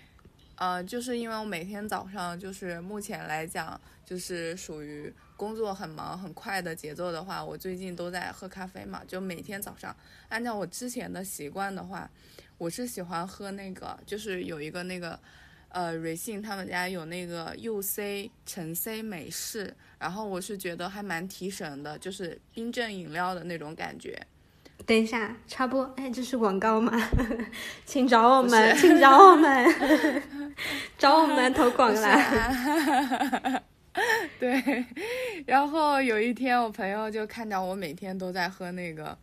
[0.60, 9.02] 呃，就是因为我每天早上就是目前来讲，就是属于工作很忙很快的节奏的话，我最近都在喝咖啡嘛。
[9.08, 9.96] 就每天早上，
[10.28, 12.10] 按照我之前的习惯的话，
[12.58, 15.18] 我是喜欢喝那个，就是有一个那个，
[15.70, 24.26] 呃，瑞幸他们家有那个 UC 橙 C 美式，然后我是觉得还蛮提神的，就是冰镇饮料的那种感觉。
[24.86, 26.92] 等一下，插播，哎，这是广告吗？
[27.84, 29.74] 请找我们，请找我们，
[30.98, 33.62] 找我们投广啦！
[34.38, 34.84] 对，
[35.46, 39.16] 然后有一天我朋友就看到我每天都在喝那个，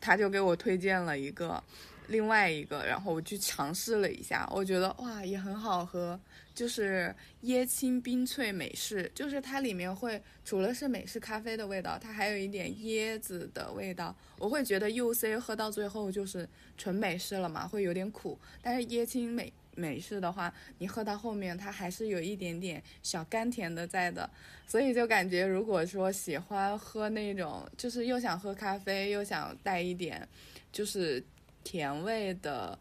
[0.00, 1.62] 他就给我推荐了一个，
[2.08, 6.18] 另外一个，然后我去尝试了一下，我觉得哇也很好喝，
[6.60, 16.46] 就是椰青冰萃美式，就是它里面会除了是美式咖啡的味道，它还有一点椰子的味道，我会觉得 UC 喝到最后就是
[16.76, 19.50] 纯美式了嘛，会有点苦，但是椰青美。
[19.76, 24.28] 美式的话，你喝到后面它还是有一点点小甘甜的在的，
[24.66, 30.28] 所以就感觉如果说喜欢喝那种，就是又想喝咖啡又想带一点，
[30.70, 31.24] 就是
[31.64, 32.78] 甜味的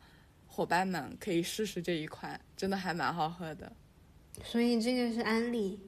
[0.60, 3.72] 伙伴们可以试试这一款，真的还蛮好喝的。
[4.44, 5.80] 所以这个是安利，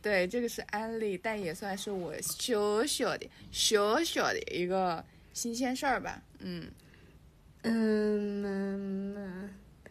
[0.00, 6.22] 对，这个是安利，但也算是我小小的、小小的一个新鲜事儿吧。
[6.38, 6.70] 嗯。
[7.62, 9.50] 嗯，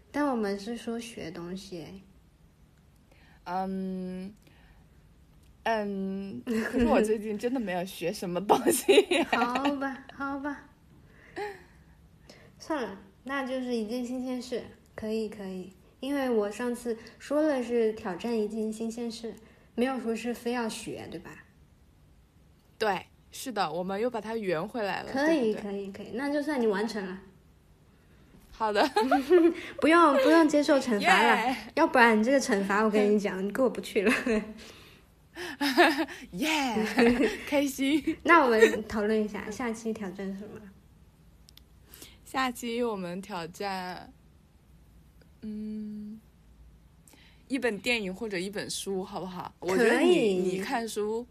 [0.09, 2.01] 但我们是说学东西。
[3.43, 4.33] 嗯
[5.63, 9.21] 嗯，可是我最近真的没有学什么东西。
[9.35, 10.63] 好吧，好吧，
[12.57, 14.63] 算了，那就是一件新鲜事，
[14.95, 15.73] 可以可以。
[15.99, 19.35] 因为我上次说了是挑战一件新鲜事，
[19.75, 21.43] 没有说是非要学，对吧？
[22.77, 25.11] 对，是的，我们又把它圆回来了。
[25.11, 27.19] 可以可以可以，那就算你完成了。
[28.51, 28.87] 好的
[29.81, 34.13] 不用不用接受惩罚了，要不然这个惩罚我跟你 讲，你过不去了。
[36.31, 36.75] 耶，
[37.47, 38.17] 开心。
[38.23, 40.61] 那我们讨论一下下期挑战什么？
[42.27, 44.11] 下期我们挑战，
[45.43, 46.19] 嗯，
[47.47, 49.55] 一本电影或者一本书，好不好？
[49.59, 51.25] 我觉得你你看书，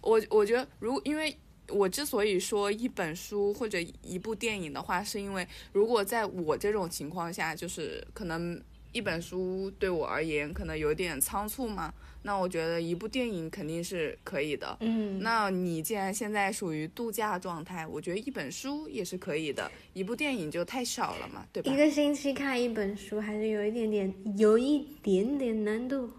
[0.00, 1.36] 我我觉得如因为。
[1.70, 8.58] 我之所以说一本书或者一部电影的话，是因为如果在我这种情况下，就是可能
[8.92, 14.76] 一本书对我而言可能有点仓促嘛，那我觉得一部电影肯定是可以的。
[14.80, 21.72] 嗯，那你既然现在属于度假状态，我觉得一本书也是可以的，一部电影就太少了嘛，对吧？
[21.72, 26.10] 一个星期看一本书还是有一点点，有一点点难度。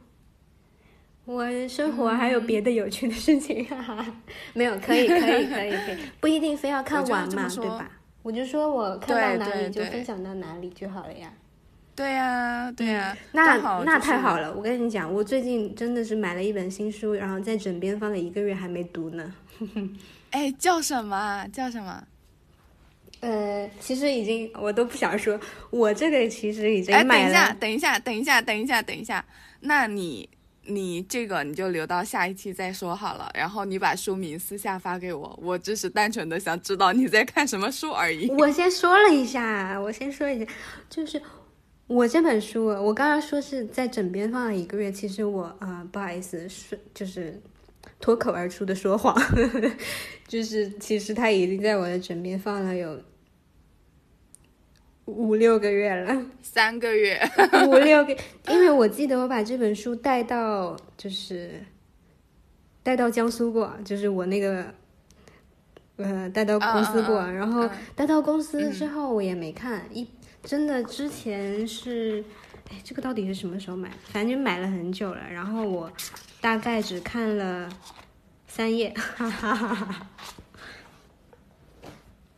[1.26, 4.22] 我生活还有别的有趣的事情，哈哈，
[4.54, 7.92] 没有，可以，可以，可以，可以，不一定非要看完嘛，对吧？
[8.24, 11.32] 我就说我看到哪里就分享到哪里就好了呀。
[11.32, 11.49] 对
[12.08, 14.54] 呀，对呀，那那太好了。
[14.54, 19.34] 我跟你讲，我最近真的是买了一本新书，然后在枕边放了一个月还没读呢。
[20.32, 21.46] 哎，叫什么？
[21.52, 22.04] 叫什么？
[23.22, 25.40] 呃，其实已经我都不想说，
[25.72, 27.56] 我这个其实已经买了。
[27.60, 29.26] 等一下，等一下，等一下，等一下，等一下，
[29.62, 30.30] 那你。
[30.72, 38.30] 你这个你就留到下一期再说好了，然后你把书名私下发给我，我只是单纯的想知道你在看什么书而已。
[38.30, 40.46] 我先说了一下，我先说一下，
[40.88, 41.20] 就是
[41.90, 47.42] 我这本书，我刚刚说是在枕边放了一个月，其实我啊不好意思是就是
[48.00, 49.20] 脱口而出的说谎，
[50.28, 53.02] 就是其实它已经在我的枕边放了有。
[55.06, 57.20] 五六个月了，三个月，
[57.68, 58.16] 五六个，
[58.48, 61.60] 因为我记得我把这本书带到，就是
[62.84, 64.72] 带到江苏过，就是我那个，
[65.96, 70.08] 呃，带到公司过，然后带到公司之后我也没看，一
[70.50, 72.26] 真的之前是，
[72.72, 73.88] 哎，这个到底是什么时候买？
[74.06, 75.94] 反正买了很久了，然后我
[76.42, 77.72] 大概只看了
[78.48, 80.10] 三页，哈哈哈哈。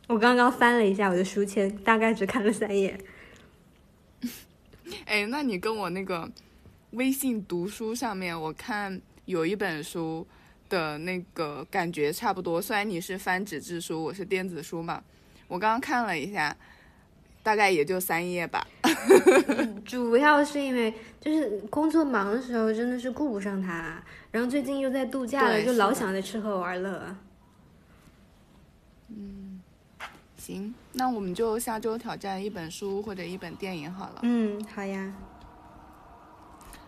[0.08, 3.02] 我刚刚翻了一下我的书签，大概只看了三页。
[5.06, 6.30] 哎，那你跟我那个
[6.90, 10.26] 微信读书上面，我看有一本书
[10.68, 12.60] 的那个感觉差不多。
[12.60, 15.02] 虽然你是翻纸质书，我是电子书嘛。
[15.48, 16.54] 我刚刚看了一下，
[17.42, 18.66] 大概也就三页吧。
[19.84, 24.02] 主要是因为就是工作忙的时候，真的是顾不上它。
[24.30, 27.16] 然后最近又在度假了，就老想着吃喝玩乐。
[29.08, 29.60] 嗯。
[30.36, 34.20] 行，那我们就下周挑战一本书或者一本电影好了。
[34.22, 35.12] 嗯，好呀。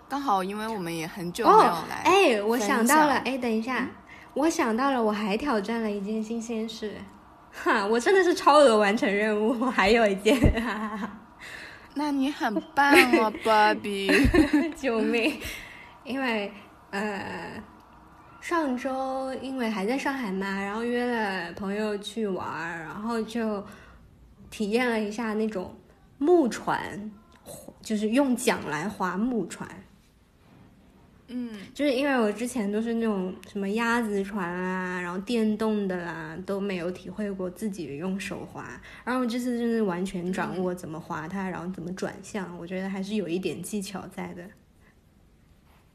[0.09, 2.03] 刚好，因为我们也很久没有来。
[2.05, 3.89] 哎，我想到了，哎，等一下，
[4.35, 6.95] 我想到了，我还挑战了一件新鲜事。
[7.55, 10.39] 哈，我真的是超额完成任务，还有一件。
[10.61, 11.11] 哈哈哈
[11.95, 14.11] 那你很棒哦， 芭比！
[14.77, 15.41] 救命！
[16.05, 16.53] 因为
[16.91, 17.63] 呃。
[18.41, 23.65] 上周因为还在上海嘛，然后约了朋友去玩，然后就
[24.51, 25.75] 体验了一下那种
[26.19, 27.11] 木船，
[27.81, 29.67] 就是用桨来划木船。
[31.37, 44.45] 嗯，就是因为我之前都是那种什么鸭子船啊，然后电动的啦，都没有体会过自己用手划，然后我这次就是完全掌握怎么划它，然后怎么转向，我觉得还是有一点技巧在的。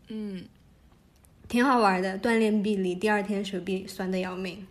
[0.09, 0.45] 嗯。
[1.47, 4.67] 挺好玩的，锻炼臂力，第二天手臂酸的要命。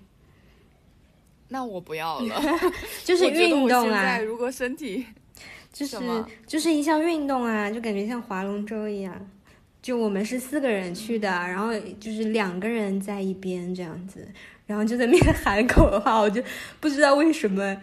[1.49, 2.41] 那我不要了，
[3.05, 5.05] 就是运动啊在，如果身体
[5.73, 5.97] 就是
[6.47, 9.29] 就是一项运动啊，就感觉像划龙舟一样。
[9.81, 14.27] 就我们是四个人去的，然后就是两个人在一边这样子，
[14.67, 16.43] 然后就在那边喊口号，我就
[16.81, 17.77] 不知道为什么，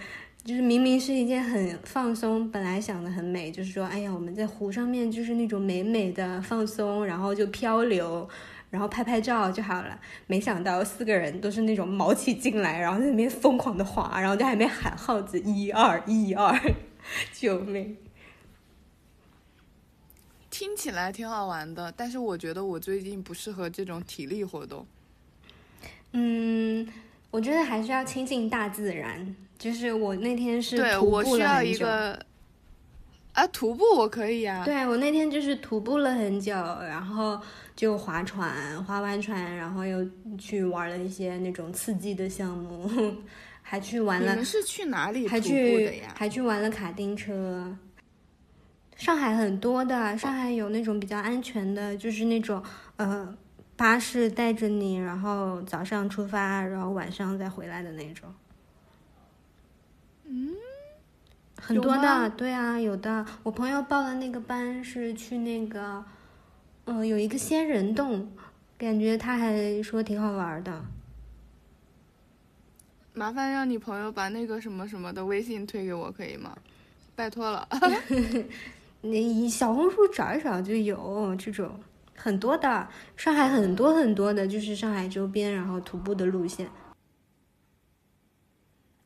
[0.43, 8.27] 就是明明是一件很放松，本来想的很美，就是说，哎呀，我们在湖上面就是那种美美的放松，然后就漂流，
[8.69, 9.97] 然后拍拍照就好了。
[10.27, 16.59] 没想到四个人都是那种毛起劲来，然后在那边疯狂的滑，然后就还没喊号子一二一二，
[17.33, 17.97] 救命！
[20.57, 24.87] 听起来挺好玩的，但是我觉得我最近不适合这种体力活动。
[26.13, 26.87] 嗯，
[27.29, 29.35] 我觉得还是要亲近大自然。
[29.59, 32.17] 就是我那天是对我需要了，一个
[33.33, 34.63] 啊，徒步我可以啊。
[34.63, 37.37] 对我那天就是徒步了很久，然后
[37.75, 42.89] 就划船，划完船，然后又去玩了一些那种刺激的项目，
[43.61, 46.15] 还去玩了你们是去哪里还徒步的去呀？
[46.17, 47.75] 还去玩了卡丁车。
[48.95, 52.63] 上海很多的，上海有那种比较安全的，就是那种
[52.95, 53.35] 呃
[53.75, 58.33] 巴士带着你，然后早上出发，然后晚上再回来的那种。
[60.23, 60.53] 嗯，
[61.61, 63.25] 很多吗的，对啊，有的。
[63.43, 66.03] 我朋友报的那个班是去那个，
[66.85, 68.31] 嗯、有一个仙人洞，
[68.77, 70.83] 感觉他还说挺好玩的。
[73.13, 76.57] 麻烦让你朋友把那个什么什么的微信推给我，可以吗？
[77.15, 77.67] 拜托了。
[79.11, 81.79] 你小红书找一找就有这种
[82.15, 86.69] 很多的，上海很多很多的，就是上海周边然后徒步的路线。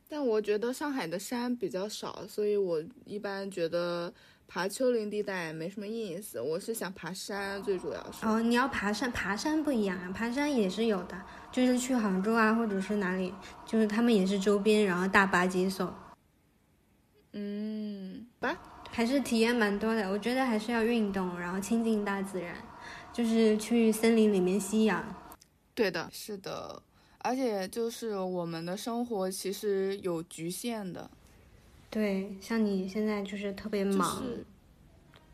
[0.08, 4.12] 但我觉得上海的山比较少，所以我一般觉得
[4.48, 6.40] 爬丘陵地带没什么意思。
[6.40, 8.26] 我是想爬山，最主要是。
[8.26, 11.16] 哦，你要爬山，爬山不一样啊，爬山也是有的，
[11.52, 13.32] 就是去杭州啊，或者是哪里，
[13.64, 15.92] 就是他们也是周边，然后大巴接送，
[17.32, 18.58] 嗯，吧，
[18.90, 20.10] 还是体验蛮多的。
[20.10, 22.56] 我觉得还是要运动，然后亲近大自然，
[23.12, 25.14] 就是去森林里面吸氧。
[25.74, 26.82] 对的，是的。
[27.22, 31.10] 而且就是我们的生活其实有局限的，
[31.90, 34.44] 对，像你现在就是特别就忙，是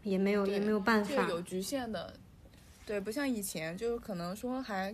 [0.02, 1.22] 也没有也没有办法。
[1.22, 2.14] 就有局限的。
[2.84, 4.92] 对，不像以前，就是可能说还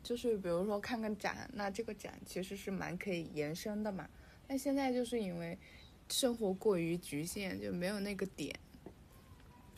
[0.00, 4.08] 就是比如说看个展，那这个展其实是蛮可以延伸的嘛。
[4.46, 5.58] 但现在就是因为
[6.08, 8.54] 生活过于局限，就没有那个点。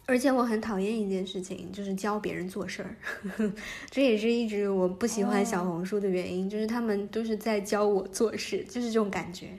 [0.06, 2.96] 而且我很讨厌一件事情，就是教别人做事儿，
[3.90, 9.56] 这也是一直我不喜欢小红书的原因，就是他们都是在教我做事，就是这种感觉。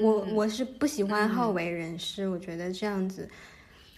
[0.00, 3.28] 我嗯我是不喜欢好为人师，我觉得这样子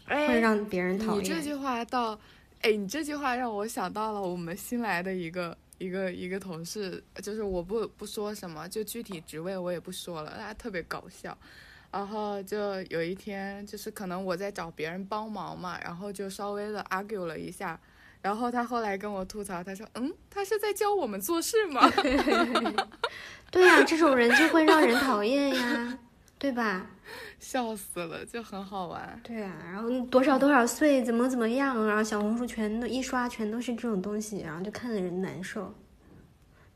[0.06, 1.22] 会哎，让别人讨厌。
[1.22, 2.18] 你这句话到，
[2.62, 11.38] 哎，你这句话让我想到了我们新来的一个一个一个同事，就是我不不说什么，就具体职位我也不说了，他特别搞笑。
[11.94, 17.78] 然后就有一天，就是可能我在找别人帮忙嘛，然后就稍微的 argue 了一下，
[18.20, 21.88] 然后他后来跟我吐槽，他说：“嗯，他是在教我们做事吗？”
[23.52, 25.96] 对呀、这种人就会让人讨厌呀，
[26.36, 26.90] 对吧？
[27.38, 29.20] 笑死了，就很好玩。
[29.22, 35.72] 对啊，然后多少多少岁，怎么怎么样，然后小红书全都一刷全都是这种东西，然后就看的人难受。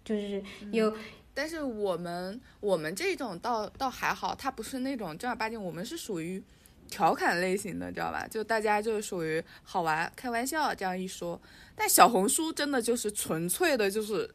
[0.05, 0.95] 就是有
[1.39, 6.43] 但是我们我们这种倒倒还好，它不是那种正儿八经，我们是属于
[6.91, 8.26] 调侃类型的，知道吧？
[8.28, 11.41] 就大家就属于好玩、开玩笑这样一说。
[11.76, 14.28] 但小红书真的就是纯粹的，就是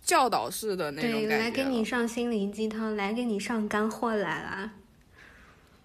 [0.00, 4.72] 教导式的那种，感觉来给你上心灵鸡汤，来给你上干货来了。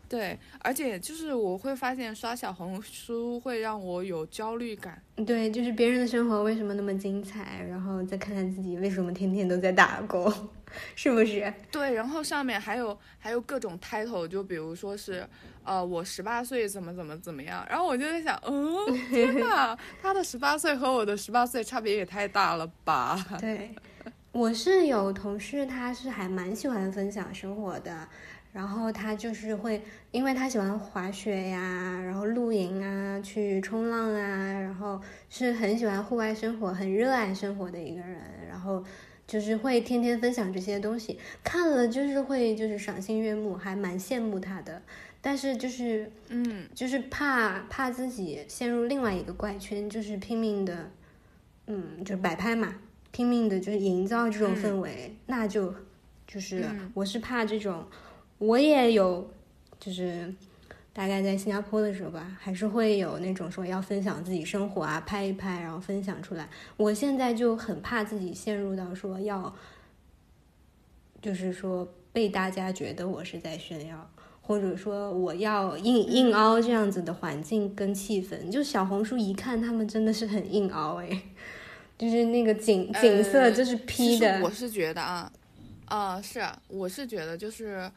[0.08, 5.00] 对，而且就是我会发现刷小红书会让我有焦虑感。
[5.24, 10.50] 对，就是别人的生活为什么那么精彩，然后再看看自己为什么天天都在打工，
[10.96, 11.52] 是不是？
[11.72, 15.28] 对，然后上面还有还有各种 title，就比如说是，
[15.64, 18.76] 呃，我十八岁怎么怎么怎么样，然后我就在想，嗯，
[19.10, 23.18] 天 呐，他的十八岁和我的十八岁差别也太大了吧？
[23.40, 23.72] 对，
[24.32, 28.08] 我是有同事，他是还蛮喜欢分享生活的，
[28.54, 35.00] 然后他就是会，因为他喜欢滑雪呀，然后露营啊，去冲浪啊，然后
[35.30, 38.84] 是很喜欢户外生活，很热爱生活的一个人，然后
[39.30, 44.82] 就是会天天分享这些东西，看了就是会就是赏心悦目，还蛮羡慕他的，
[45.22, 50.90] 但是就是嗯，就是怕怕自己陷入另外一个怪圈，就是拼命的，
[51.68, 52.74] 嗯，就是摆拍嘛，
[53.12, 55.76] 拼命的就是营造这种氛围，那就
[56.26, 56.92] 就是、嗯。
[56.96, 57.86] 我是怕这种，
[58.40, 59.30] 我也有
[59.80, 60.34] 就是
[61.00, 66.50] 大概在新加坡的时候吧，还是会有那种说要分享自己生活啊，拍一拍，然后分享出来。
[66.76, 69.56] 我现在就很怕自己陷入到说要，
[71.22, 78.52] 就是说被大家觉得我是在炫耀，或者说我要硬硬凹这样子的环境跟气氛。
[78.52, 81.24] 就小红书一看，他们真的是很硬凹哎，
[81.98, 84.42] 就是那个景景色就是 P 的。
[84.44, 85.32] 我是觉得啊，
[85.86, 87.90] 啊是，我是觉得就是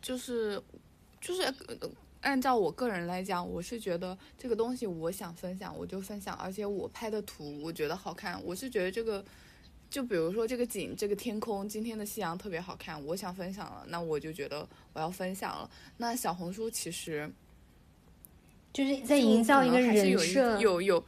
[0.00, 0.62] 就是。
[1.22, 1.54] 就是
[2.20, 9.24] 按照我个人来讲，我是觉得这个东西我想分享我就分享，而且我拍的图我觉得好看，我是觉得这个，
[9.88, 15.70] 就比如说这个景，这个天空，今天的夕阳特别好看，我想分享了，那我就觉得我要分享了。
[15.98, 17.30] 那小红书其实
[18.72, 21.04] 就是在营造一个人设，有有，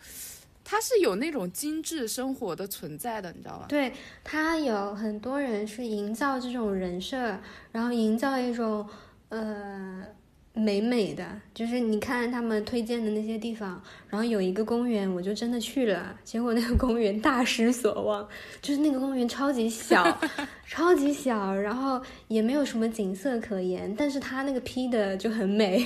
[0.62, 3.66] 它是有那种精致生活的存在的，你知道吧？
[3.68, 3.92] 对，
[4.22, 7.40] 它有很多人是营造这种人设，
[7.72, 8.88] 然后营造一种。
[9.34, 10.06] 呃，
[10.52, 18.28] 美美的，就是你看他们推荐的那些地方，然后有一个公园，我就真的去了，结果那个公园大失所望，
[18.62, 20.16] 就是那个公园超级小，
[20.68, 25.84] 超级小，然后也没有什么景色可言，但是它那个 P 的就很美，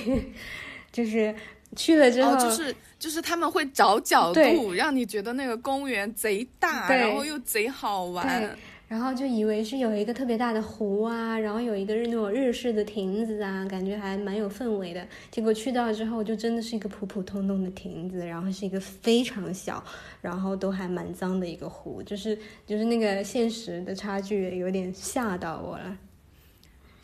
[0.91, 1.33] 就是
[1.75, 8.55] 去了之后，就是就是他们会找角度，让你觉得那个公园贼大，然后又贼好玩。
[8.89, 15.07] 然后就以为是有一个特别大的湖啊，然后有一个日那种日式的亭子啊，感觉还蛮有氛围的。
[15.29, 19.83] 结果去到之后，就真的是一个普普通通的亭子，然后是一个非常小，
[20.21, 22.35] 然后都还蛮脏的一个湖，就是
[22.65, 25.95] 就是那个现实的差距有点吓到我了。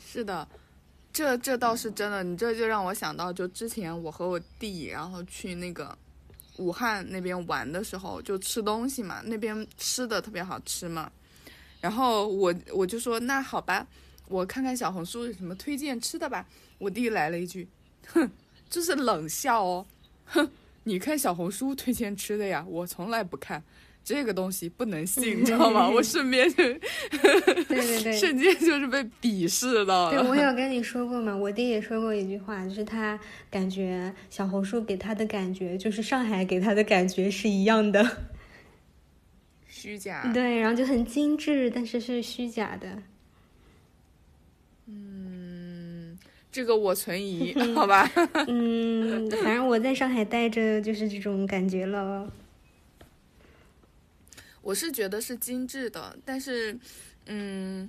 [0.03, 0.47] 是的，
[1.13, 2.23] 这这倒是真的。
[2.23, 5.95] 你这就让我想到，就之前我和我弟，然后去那个
[6.57, 11.11] 武汉那边玩的时候，就吃东西嘛，那边吃的特别好吃嘛。
[11.85, 13.85] 然后我我就说那好吧，
[14.27, 16.43] 我看看小红书有什么推荐吃的吧。
[16.79, 17.67] 我弟来了一句，
[18.07, 18.27] 哼，
[18.67, 19.85] 就是冷笑哦，
[20.25, 20.49] 哼，
[20.85, 23.61] 你看小红书推荐吃的呀，我从来不看
[24.03, 25.87] 这个东西，不能信，你知道吗？
[25.87, 26.79] 我顺便就，对
[27.67, 30.19] 对对，瞬间就是被鄙视到了。
[30.19, 33.19] 对我 有跟你说过嘛，我弟也说过一句话，就是他
[33.51, 38.17] 感觉小红书给他的感觉，就是上海给他的感觉是一样的。
[39.85, 43.03] 虚假对，然后就很精致，但是是虚假的。
[44.87, 46.17] 嗯，
[46.51, 48.09] 这个我存疑， 好吧。
[48.47, 52.33] 嗯，反正我在上海待着就是这种感觉了。
[54.63, 56.75] 我是觉得是精致的，但是，
[57.27, 57.87] 嗯，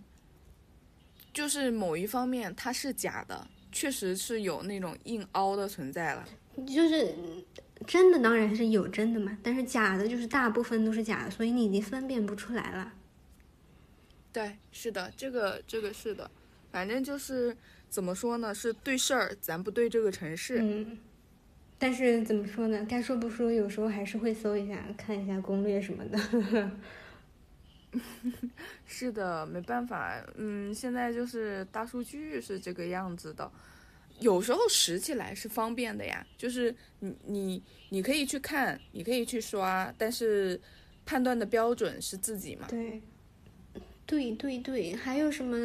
[1.32, 6.28] 就是某一方面它是假的，确实是有那种硬凹的存在了。
[6.66, 7.14] 就是。
[7.84, 12.92] 真的当然是有真的嘛，但是假的就是大部分都是假的，所以你已经分辨不出来了。
[14.32, 16.30] 对，是的，这个这个是的，
[16.70, 17.56] 反正就是
[17.88, 20.58] 怎么说呢，是对事儿，咱不对这个城市。
[20.60, 20.98] 嗯，
[21.78, 22.86] 但是怎么说呢？
[22.88, 26.70] 该说不说，有时候还是会搜一下，看一下攻略什么的。
[28.84, 33.50] 是的，没办法，嗯，现在就是大数据是这个样子的。
[34.20, 40.60] 有时候拾起来是方便的呀，就是你你你可以去看，你可以去刷，但是
[41.04, 42.66] 判断的标准是自己嘛？
[42.68, 43.02] 对，
[44.06, 45.56] 对对对，还有什么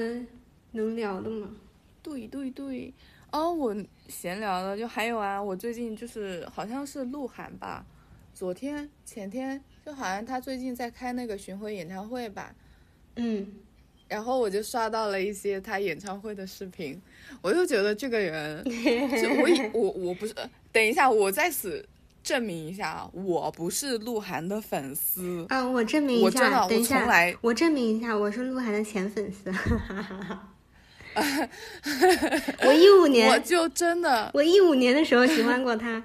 [0.72, 1.56] 能聊的吗？
[2.04, 2.94] 对对对，
[3.32, 3.76] 哦，我
[4.08, 7.86] 闲聊的就还有啊，我最近就是好像是鹿晗吧，
[8.34, 12.54] 昨天前天就好像他最近在开那个巡回演唱会吧，
[13.16, 13.48] 嗯。
[14.12, 17.02] 然后我就刷到了一些他演唱会的视频，
[17.42, 18.62] 我就觉得这个人，
[19.22, 20.36] 就我我我不是，
[20.70, 21.88] 等一下我在此
[22.22, 27.08] 证明一下啊，我不是鹿晗的粉丝啊，我证明一下，等一下，
[27.40, 29.50] 我证明一下，我是鹿晗的前粉丝，
[32.66, 36.04] 我一五年我就真的，我一五年的时候喜欢过他。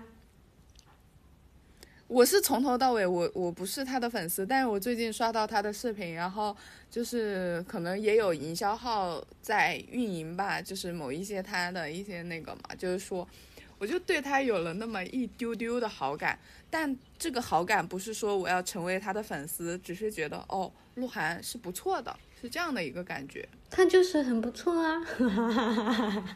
[2.09, 6.57] 我是从头到尾，我我不是他的粉丝，但是我最近刷到他的视频，然后
[6.89, 13.27] 就是可能也有营销号在运营吧，就是某一些他的一些那个嘛，就是说，
[13.79, 16.39] 我就对他有了那么一丢丢的好感，
[16.71, 23.49] 但这个好感不是说我要成为他的粉丝，只是觉得哦，鹿晗是不错的，是这样的一个感觉。
[23.69, 25.03] 他就是很不错啊。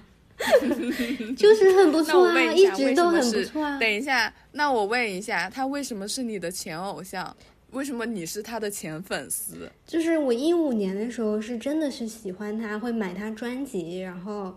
[1.36, 3.78] 就是很不错啊，一直都很不错啊。
[3.78, 7.36] 等一下，那我问一下，他为什么是你的前偶像？
[7.72, 9.70] 为什么你是他的前粉丝？
[9.86, 14.56] 就是我一五年的时候是真的是喜欢他，会买他专辑，然后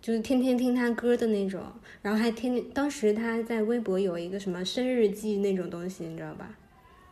[0.00, 1.60] 就是天天听他歌的那种，
[2.00, 2.64] 然后还天天。
[2.72, 6.48] 当时他在微博有一个什么生日记那种东西，你知道吧？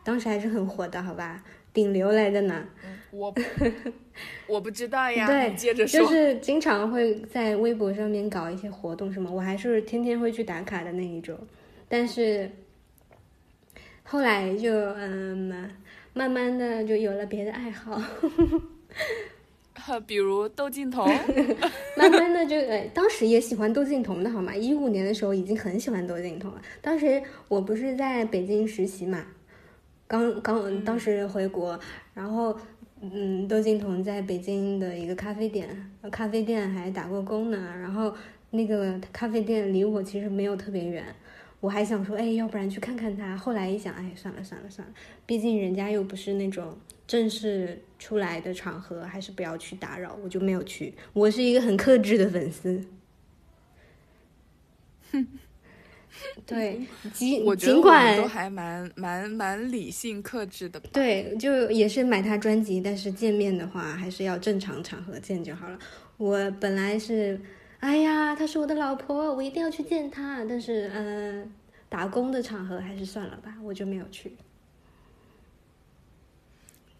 [0.03, 1.43] 当时还是很火的，好吧？
[1.73, 2.65] 顶流来的呢。
[3.11, 3.33] 我
[4.47, 5.99] 我不知道呀，对接着说。
[5.99, 11.37] 就是经常会在微博上面搞一些活动什么，我还是天天会去打卡的那一种。
[11.87, 12.49] 但是
[14.03, 15.69] 后来就嗯，
[16.13, 18.01] 慢慢的就有了别的爱好，
[20.07, 21.07] 比如窦靖童，
[21.95, 24.55] 慢慢的就呃，当时也喜欢窦靖童的好吗？
[24.55, 26.61] 一五年的时候已经很喜欢窦靖童了。
[26.81, 29.23] 当时我不是在北京实习嘛，
[30.07, 31.79] 刚刚当时回国，
[32.13, 32.57] 然后
[33.01, 37.57] 嗯，窦靖童在北京的一个咖啡店，咖啡店还打过工呢。
[37.81, 38.15] 然后
[38.51, 41.03] 那个咖啡店离我其实没有特别远，
[41.59, 43.35] 我还想说，哎，要不然去看看他。
[43.35, 44.93] 后来一想，哎，算了算了算了，
[45.25, 50.93] 毕竟人家又不是那种正式出来的场合，还是不要去打扰，我就没有去。
[51.11, 52.85] 我是一个很克制的粉丝。
[56.45, 60.89] 对，尽尽我们都还蛮蛮蛮理性克制的吧。
[60.93, 65.77] 对，就也是买他专辑，但是见面的话还是要正常场合见就好了。
[66.17, 67.39] 我本来是，
[67.79, 71.47] 哎呀，她是我的老婆，我一定要去见她，但是嗯、呃
[71.89, 74.35] 打工的场合还是算了吧，我就没有去。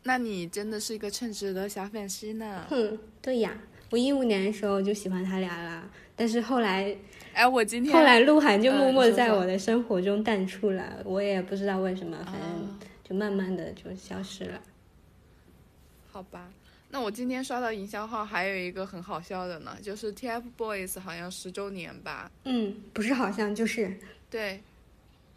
[0.04, 2.66] 那你真的是一个称职的小粉丝呢。
[2.70, 3.58] 哼，对呀，
[3.90, 6.96] 我一五年的时候就喜欢他俩了，但是后来
[7.34, 14.62] 哎，我今天后来鹿晗就默默在我的生活中淡出了，我也不知道为什么，反正啊就慢慢的就消失了。
[16.12, 16.48] 好吧，
[16.90, 23.92] 那我今天刷到营销号还有一个很好笑的呢，就是 TFBOYS 好像十周年吧，嗯，不是好像就是，
[24.30, 24.62] 对，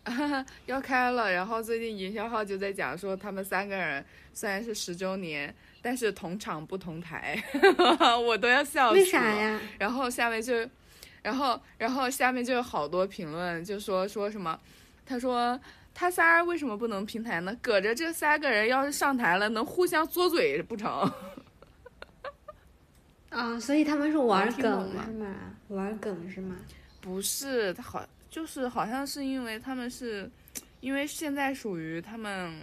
[0.66, 1.32] 要开了。
[1.32, 7.42] 然后最近营销号就在讲说，他们三个人虽然是十周年，但是同场不同台，
[8.26, 9.03] 我都要笑死了。
[9.03, 9.59] 为啥呀？
[9.78, 10.68] 然后下面就，
[11.27, 14.57] 然后然后下面就有好多评论，就说说什么，
[15.05, 15.61] 他说
[15.93, 17.53] 他仨为什么不能平台呢？
[17.61, 21.12] 搁着这三个人要是上台了，能互相作嘴不成？
[23.31, 25.35] 啊、所以他们是玩梗是吗？
[25.66, 26.55] 玩梗是吗？
[27.01, 30.31] 不是，他好就是好像是因为他们是，
[30.79, 32.55] 因为现在属于他们，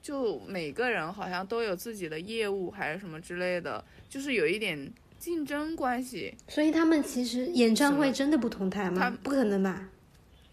[0.00, 4.78] 就每个人好像都有自己的业务还是什么之类的，就是有一点
[5.18, 6.34] 竞争关系。
[6.48, 9.18] 所以他们其实演唱会真的不同台他吗？
[9.22, 9.88] 不可能吧？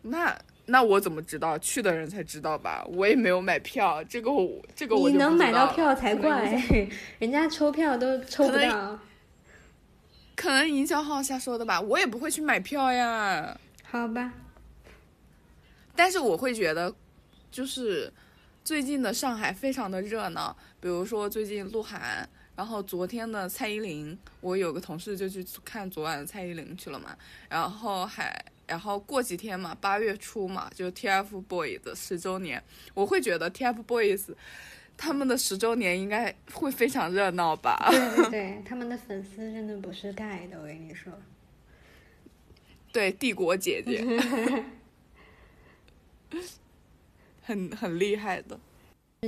[0.02, 1.58] 那那我怎么知道？
[1.60, 2.86] 去的人才知道吧？
[2.90, 6.62] 我也没有买票，这个我这个我你能买到票才怪，
[7.20, 9.00] 人家抽票都抽不到。
[10.36, 13.58] 可能营销号瞎说的吧，我也不会去买票呀。
[13.84, 14.34] 好吧，
[15.96, 16.94] 但是我会觉得，
[17.52, 18.12] 就是
[18.64, 27.16] 最近的上海非常的热闹，比如说最近鹿晗，然后昨天的蔡依林，我有个同事就去看昨晚的蔡依林去了嘛，
[27.50, 28.44] 然后还。
[28.66, 34.34] 然后过几天嘛，八月初嘛，就 TFBOYS 的十周年，我会觉得 TFBOYS
[34.96, 37.90] 他们的十周年应该会非常热闹吧？
[37.92, 41.12] 对对 对，他们的粉丝真的不是盖的，我跟你说。
[42.94, 44.02] 对，帝国姐姐，
[47.44, 48.58] 很很厉害的。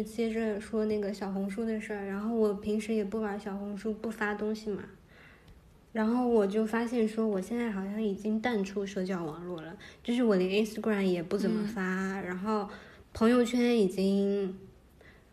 [0.04, 4.84] 接着说那个小红书的事儿，然后我平时也不玩小红书，不发东西嘛，
[5.94, 12.70] 然后我就发现说，我现在好像已经淡出社交网络了，就是我连 Instagram 也不怎么发，然后
[13.14, 14.58] 朋友圈已经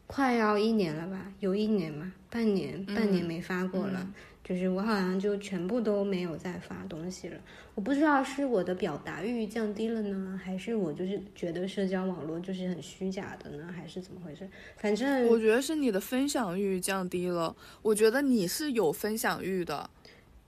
[0.07, 4.07] 快要一年了吧，有一年嘛，半年半年没发过了。
[4.45, 7.37] 就是我好像就全部都没有再发东西了，
[7.75, 14.49] 我不知道是我的表达欲降低了呢，还是我就是觉得社交网络就是很虚假的呢，还是怎么回事？
[14.77, 17.55] 反正我觉得是你的分享欲降低了。
[17.83, 19.89] 我觉得你是有分享欲的，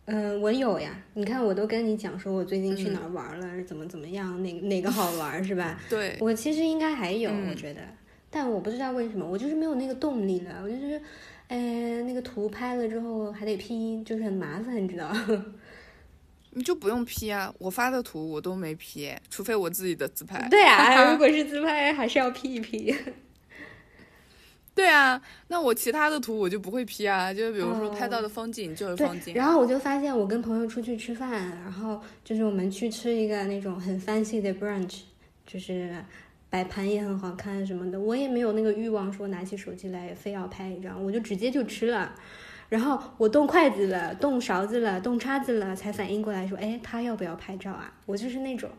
[0.06, 5.80] 嗯，我有呀，你看我都跟你讲说我最近去哪儿玩了，怎么怎么样，哪哪个好玩是吧？
[5.88, 7.80] 对，我其实应该还有，嗯我觉得，
[8.28, 11.00] 但我不知道为什么，我就是没有那个动力了，我就是，
[11.48, 15.14] 呃，那个图拍了之后还得 P，就是很麻烦，你知道。
[16.56, 20.48] 你就不用 P 啊，我发的图我都没 P，除非我自己的自拍。
[20.48, 22.94] 对啊，如果 是自拍，还是要 P 一 P。
[24.74, 29.34] 对啊，那我其他的图我就不会 P 啊，就比如说哦拍到的风景就是风，景。
[29.34, 31.30] 然后我就发现我跟朋友出去吃饭，
[31.62, 35.00] 然后就是我们去吃一个那种很 fancy 的 brunch，
[35.46, 35.96] 就是
[36.54, 42.14] 摆盘也很好看什么的，我也没有那个欲望说拿起手机来非要拍一张，我就直接就吃了。
[42.68, 47.92] 然后我动筷子了，动勺子了，动叉子了，才反应过来说，哎，他要不要拍照啊？
[48.06, 48.70] 我就是那种，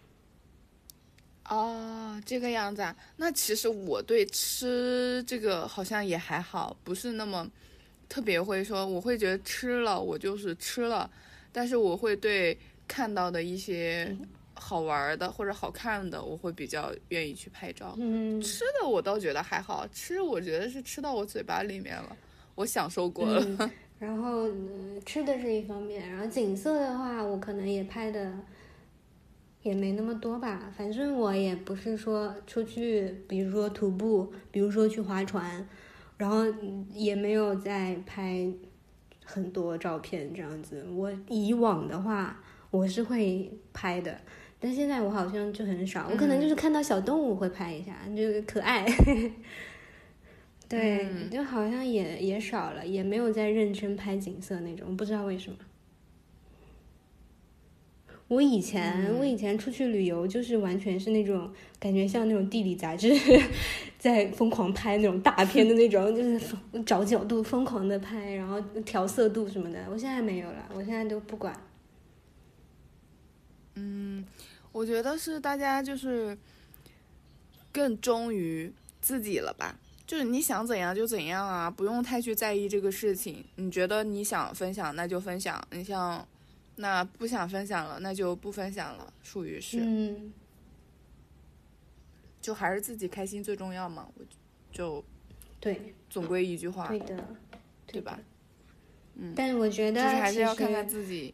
[1.48, 2.94] 哦，这个样子啊。
[3.16, 7.50] 那其实我对吃这个好像也还好，不是那么
[8.10, 11.10] 特别会说，我会觉得吃了我就是吃了，
[11.50, 14.14] 但是我会对看到的一些
[14.54, 17.94] 好玩的或者好看的，我会比较愿意去拍照。
[17.98, 22.16] 嗯，吃的我倒觉得还好，吃我觉得是吃到我嘴巴里面了，
[22.54, 23.44] 我享受过了。
[23.58, 28.32] 嗯 然后、嗯吃的是一方面，然后景色的话，我可能也拍的
[29.62, 30.70] 也没那么多吧。
[30.76, 35.66] 反正我也不是说出去，比如说徒步，比如说去划船，
[36.18, 38.46] 然后嗯也没有在拍
[39.24, 40.84] 很多照片这样子。
[40.92, 44.20] 我以往的话，我是会拍的。
[44.64, 48.82] 但现在我好像就很少，我可能就是看到小动物会拍一下，就是可爱。
[50.66, 55.58] 对，嗯就好像也也少了，也没有在认真拍景色那种，不知道为什么。
[58.28, 63.12] 我以前、嗯我以前出去旅游，就是完全是那种感觉像那种地理杂志
[64.00, 66.56] 在疯狂拍那种大片的那种，就是
[66.86, 69.78] 找角度疯狂的拍，然后调色度什么的。
[69.90, 71.54] 我现在没有了，我现在都不管。
[74.74, 76.36] 我觉得是大家就是
[77.70, 83.44] 更忠于自己了吧，就是你想怎样就怎样啊，不用太去在意这个事情。
[83.54, 86.26] 你觉得你想分享那就分享，你像
[86.74, 90.32] 那不想分享了那就不分享了，属于是，嗯，
[92.40, 94.08] 就还是自己开心最重要嘛。
[94.16, 94.24] 我
[94.72, 95.04] 就
[95.60, 97.24] 对，总归一句话，对的，
[97.86, 98.18] 对吧？
[99.14, 101.32] 嗯，但是我觉得就是还是要看看自己。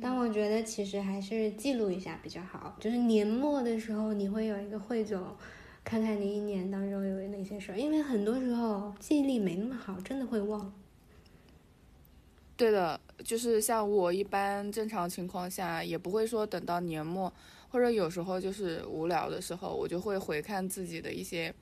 [0.00, 5.22] 但我觉得其实还是记录一下比较好，就是年末的时候你会有一个汇总，
[5.84, 10.72] 看看你一年当中有哪些事儿，因为很多时候记忆力没那么好，真的会忘。
[12.56, 17.32] 对的，就是像我一般正常情况下，也不会说等到年末，
[17.68, 21.54] 或者有时候就是无聊的时候，我就会回看自己的一些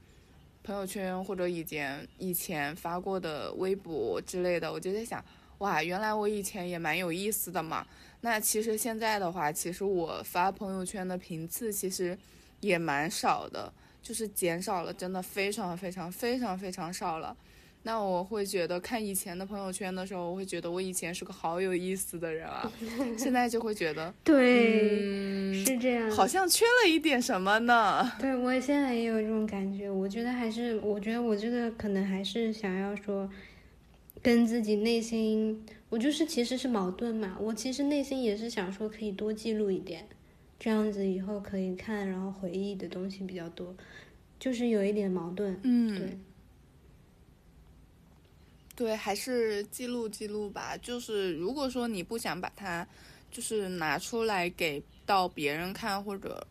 [0.62, 5.24] 朋友圈或者以前以前发过的微博之类的，我就在想，
[5.58, 7.86] 哇，原来我以前也蛮有意思的嘛。
[8.22, 12.16] 那其实现在的话，其实我发朋友圈的频次其实
[12.60, 13.70] 也蛮少的，
[14.00, 17.36] 就是减少了，真的非常非常非常非常少了。
[17.84, 22.70] 那我会觉得看以前的朋友圈的时候，我会觉得我以前是个好有意思的人啊，
[23.18, 26.08] 现在就会觉得，对，嗯，是这样。
[26.12, 28.08] 好像缺了一点什么呢？
[28.20, 33.28] 对我现在也有这种感觉，我觉得还是，我觉得我这个可能还是想要说，
[34.22, 37.36] 跟自己内心，我就是其实是矛盾嘛。
[37.38, 40.08] 我其实内心也是想说，可以多记录一点，
[40.58, 43.76] 这样子以后可以看，然后回忆的东西比较多，
[44.40, 45.60] 就是有一点矛盾。
[45.64, 46.18] 嗯，对，
[48.74, 50.78] 对，还是记录记录吧。
[50.78, 52.88] 就是如果说你不想把它，
[53.30, 56.46] 就是拿出来给到别人看，或者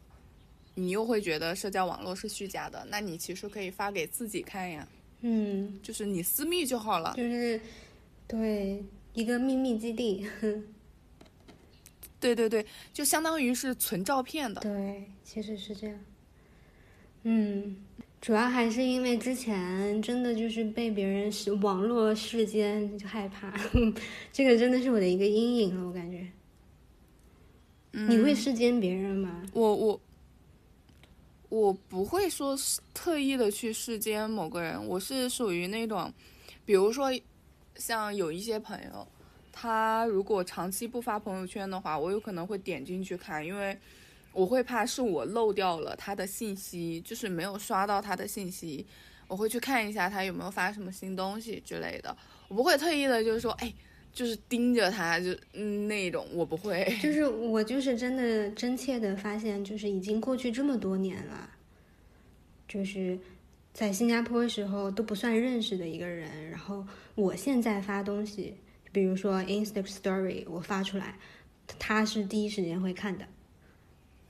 [0.76, 4.88] 你又会觉得社交网络是虚假的，那你其实可以发给自己看呀，
[5.22, 7.16] 嗯，就是你私密就好了。
[7.18, 7.60] 就是
[8.28, 10.28] 对一个秘密基地。
[12.20, 14.62] 对对对，就相当于是存照片的。
[14.62, 16.00] 对，其实是这样。
[17.24, 17.78] 嗯，
[18.22, 23.52] 主要还是因为之前真的就是被别人是网络世间就害怕，
[24.32, 26.28] 这个真的是我的一个阴影了，我感觉。
[27.92, 29.44] 你会世间别人吗？
[29.54, 30.02] 我我
[31.50, 36.14] 我不会说是特意的去世间某个人，我是属于那种，
[36.66, 37.12] 比如说
[37.76, 39.08] 像有一些朋友，
[39.52, 43.78] 他如果长期不发朋友圈的话，我有可能会点进去看，因为
[44.34, 48.86] 我会怕是我漏掉了他的信息，就是没有刷到他的信息，
[49.28, 52.16] 我会去看一下他有没有发什么新东西之类的，
[52.48, 53.74] 我不会特意的就是说，哎。
[54.14, 56.84] 就是盯着他，就嗯那种，我不会。
[57.02, 61.50] 就是我就是真的真切的发现，就是已经过去这么多年了，
[62.68, 63.18] 就是
[63.74, 68.56] 在新加坡的时候都不算认识的一个人，然后我现在发东西，
[68.92, 71.18] 比如说 Insta Story，我发出来，
[71.80, 73.26] 他是第一时间会看的，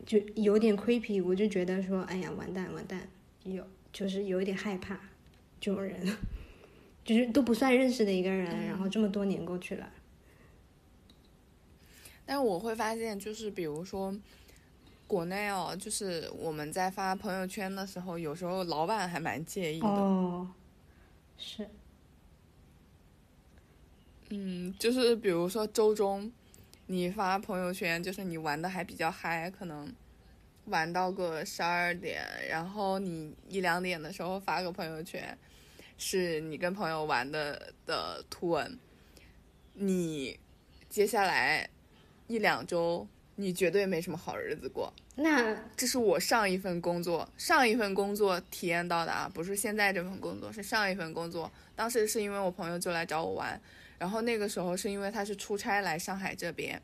[0.06, 3.10] 就有点 creepy，我就觉得说，哎呀，完蛋完蛋，
[3.44, 5.00] 有就是有一点害怕
[5.60, 6.16] 这种人。
[7.04, 9.92] 就是都不算认识的一个人，然后这么多年过去了，
[12.28, 14.16] 但是我会发现，就是比如说，
[15.12, 19.88] 国内哦，就是我们在发朋友圈的时候，有时候老板还蛮介意的。
[19.88, 20.50] 哦，
[21.38, 21.70] 是，
[24.30, 26.32] 嗯，就是比如说周中，
[26.86, 29.94] 你发朋友圈，就是你玩的还比较嗨，可能
[30.68, 35.38] 玩到个十二点，然后你一两点的时候发个朋友圈，
[35.98, 38.80] 是你跟朋友玩的的图文，
[39.74, 40.40] 你
[40.88, 41.70] 接下来
[42.28, 43.06] 一两周，
[43.36, 44.94] 你绝对没什么好日子过。
[45.16, 51.52] 那这是我上一份工作，上一份工作体验到的啊，不是现在这份工作，是上一份工作。
[51.76, 53.60] 当时是因为我朋友就来找我玩，
[53.98, 56.82] 然后那个时候是因为他是出差来上海这边，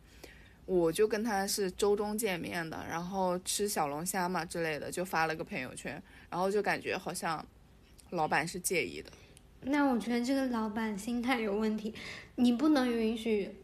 [0.65, 7.43] 我就跟他是周中见面的，然后吃小龙虾嘛之类的，就发了个朋友圈，然后就感觉好像
[8.09, 9.09] 老板是介意的。
[9.61, 11.93] 那我觉得这个老板心态有问题，
[12.35, 13.55] 你不能允许，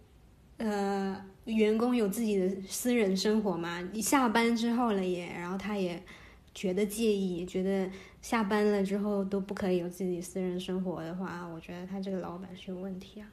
[0.58, 3.82] 呃，员工有自己的私人生活嘛？
[3.92, 6.02] 你下班之后了也，然后他也
[6.54, 7.92] 觉得介意，觉得
[8.22, 13.28] 下班了之后都不可以有自己私人生活的话，我觉得他这个老板是有问题啊。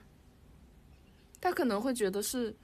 [1.41, 2.55] 他可能会觉得是，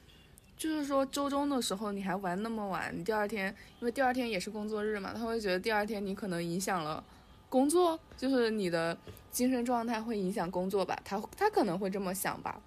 [0.56, 7.02] 就是说周中的时候你还玩那么晚，你第二天因为第二天也是工作日嘛，他会觉得第二天你可能影响了
[7.48, 8.98] 工作，就是你的
[9.30, 12.60] 精神状态会影响工作吧，他他可能会这么想吧。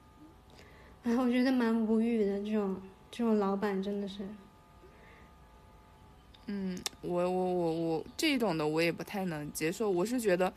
[1.09, 2.79] 哎，我觉得蛮无语的，这种
[3.09, 4.19] 这种老板真的是。
[6.45, 10.53] 嗯，我我我我这种的我也不太能接受，我是觉得。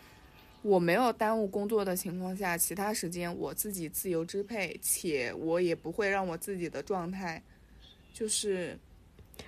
[0.61, 7.42] 我没有耽误工作的情况下，其他时间我自己自由支配，且我也不会让我自己的状态，
[8.14, 8.78] 就是，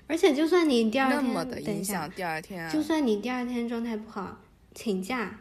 [0.08, 4.40] 而且就算你第二天那么的影响第二天，就算你第二天状态不好，
[4.74, 5.38] 请假，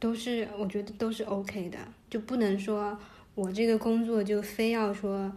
[0.00, 1.78] 都是我觉得都是 OK 的，
[2.10, 2.98] 就不能说
[3.34, 5.32] 我这个工作就非要说。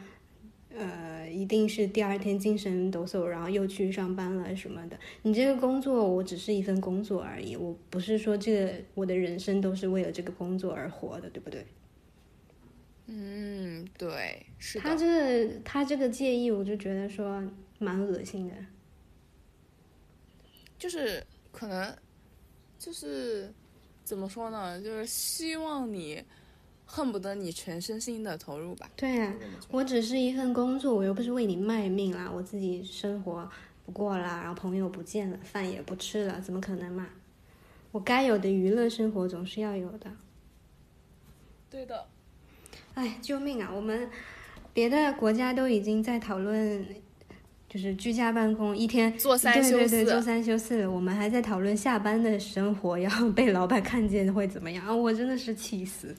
[0.78, 5.00] 呃，一定是第二天精神抖擞，然后又去上班了什么的。
[5.22, 11.66] 你这个工作，我只是一份工作而已，我不是说这个我的人生都是为了这个工作而活的，对不对？
[13.06, 17.42] 嗯，对，是他这个他这个建议，我就觉得说
[17.80, 18.56] 蛮恶心的。
[20.78, 21.96] 就是可能，
[22.78, 23.50] 就是
[24.04, 24.82] 怎么说呢？
[24.82, 26.22] 就是希望你。
[26.86, 28.90] 恨不得你全身心的投入吧。
[28.96, 29.34] 对呀，
[29.70, 32.32] 我只是一份工作，我又不是为你卖命啦。
[32.34, 33.50] 我自己生活
[33.86, 37.08] 不过啦，然后朋友不见了，饭也不吃了，怎么可能嘛？
[37.92, 40.12] 我该有的娱乐生活总是要有的。
[41.70, 42.06] 对的。
[42.94, 43.70] 哎，救命啊！
[43.74, 44.10] 我们
[44.74, 46.86] 别的国家都已经在讨论，
[47.68, 50.88] 就是居家办公，一天做三休四，对对，做三休四。
[50.88, 55.02] 我们还在讨论下班的生活要被老板看见会怎么样？
[55.02, 56.16] 我真的是气死。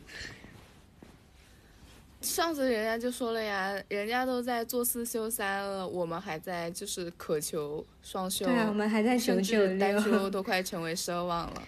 [2.27, 8.45] 上次人家就说了呀，人家都在做四休三了，我们还在就是渴求双休。
[8.45, 11.63] 对啊，我们还在求求单休 都快成为奢望了。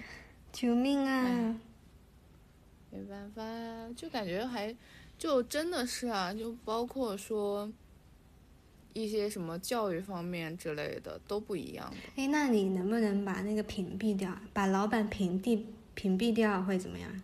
[0.53, 1.57] 救命啊！
[2.91, 3.43] 没办法，
[3.97, 4.75] 就感觉还
[5.17, 7.71] 就真的是啊，就包括说
[8.95, 12.23] 一些什么教育方面之类的都不一样的。
[12.23, 14.37] 哎，那你能不能把那个屏蔽掉？
[14.53, 15.63] 把老板屏蔽
[15.95, 17.23] 屏蔽掉会怎么样？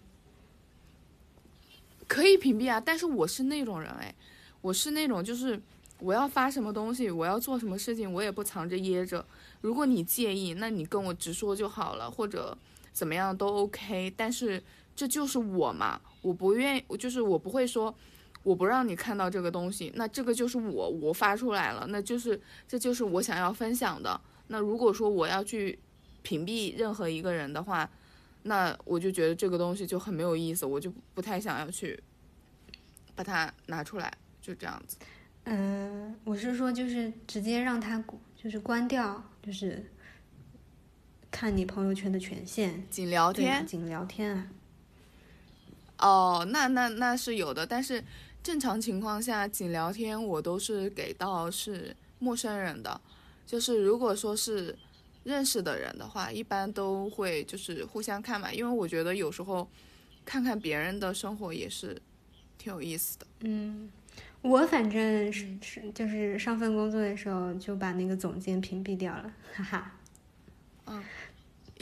[2.15, 4.15] 可以屏蔽啊，但是我是那种人哎，
[4.61, 5.61] 我是那种就是
[5.99, 9.27] 我要发什么东西，我要做什么事情，我也不藏着掖着。
[9.63, 12.57] 如果你介意，那你跟我直说就好了，或者
[12.93, 14.15] 怎么样都 OK。
[14.17, 14.63] 但是
[14.95, 17.93] 这就是我嘛，我不愿意，就是我不会说
[18.45, 24.21] 我不让你看到这个东西，那这个就是我，我发出来了，那就是这就是我想要分享的。
[24.47, 25.77] 那如果说我要去
[26.23, 27.91] 屏蔽任何一个人的话。
[28.47, 31.99] 那我就觉得这个东西就很没有意思，我就不太想要去
[33.15, 34.99] 把它拿出来，就这样子。
[35.45, 38.05] 嗯，我是说，就是直接让它
[38.37, 39.91] 就是关掉，就是
[41.31, 44.47] 看你朋友圈的权限，仅聊天，仅聊天啊。
[45.99, 48.05] 哦，那那那是有的，但是
[48.43, 53.01] 正常情况下，仅聊天我都是给到是陌生人的，
[53.47, 54.77] 就是如果说是。
[55.25, 59.69] 认识的人的话，一般都会就是互相看嘛，因为我觉得有时候
[60.25, 62.01] 看看别人的生活也是
[62.57, 63.27] 挺有意思的。
[63.41, 63.91] 嗯，
[64.43, 69.93] 我反正是是就是上份工作的时候就把那个总监屏蔽掉了，哈哈。
[70.87, 71.03] 嗯。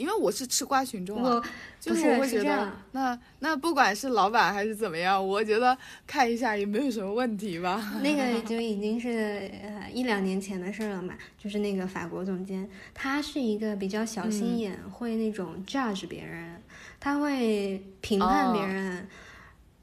[0.03, 1.41] 因为我是吃瓜群众啊，
[1.79, 8.01] 就是我会觉得，那那不管是老板还是怎么样，我觉得看一下也没有什么问题吧。
[8.03, 16.61] 那个 就已经是呃一两年前的事了嘛，就是那个法国总监，他是一个比较小心眼，会那种 judge 别人，
[16.99, 19.07] 他会评判别人，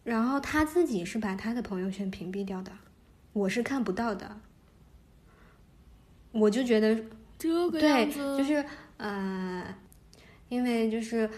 [0.04, 2.70] 然后他自己是把他的朋友圈屏蔽掉的，
[3.32, 4.36] 我是看不到的，
[6.32, 7.04] 我就觉得
[7.38, 8.62] 这个样子，就是
[8.98, 9.74] 呃。
[10.50, 11.30] 因为就是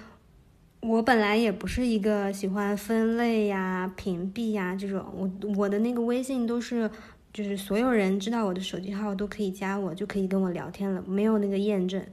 [0.80, 6.90] 我本来也不是一个喜欢分类呀、屏蔽呀这种，我我的那个微信都是
[7.32, 12.04] 就是所有人知道我的手机号都可以加我，就可以跟我聊天了，没有那个验证，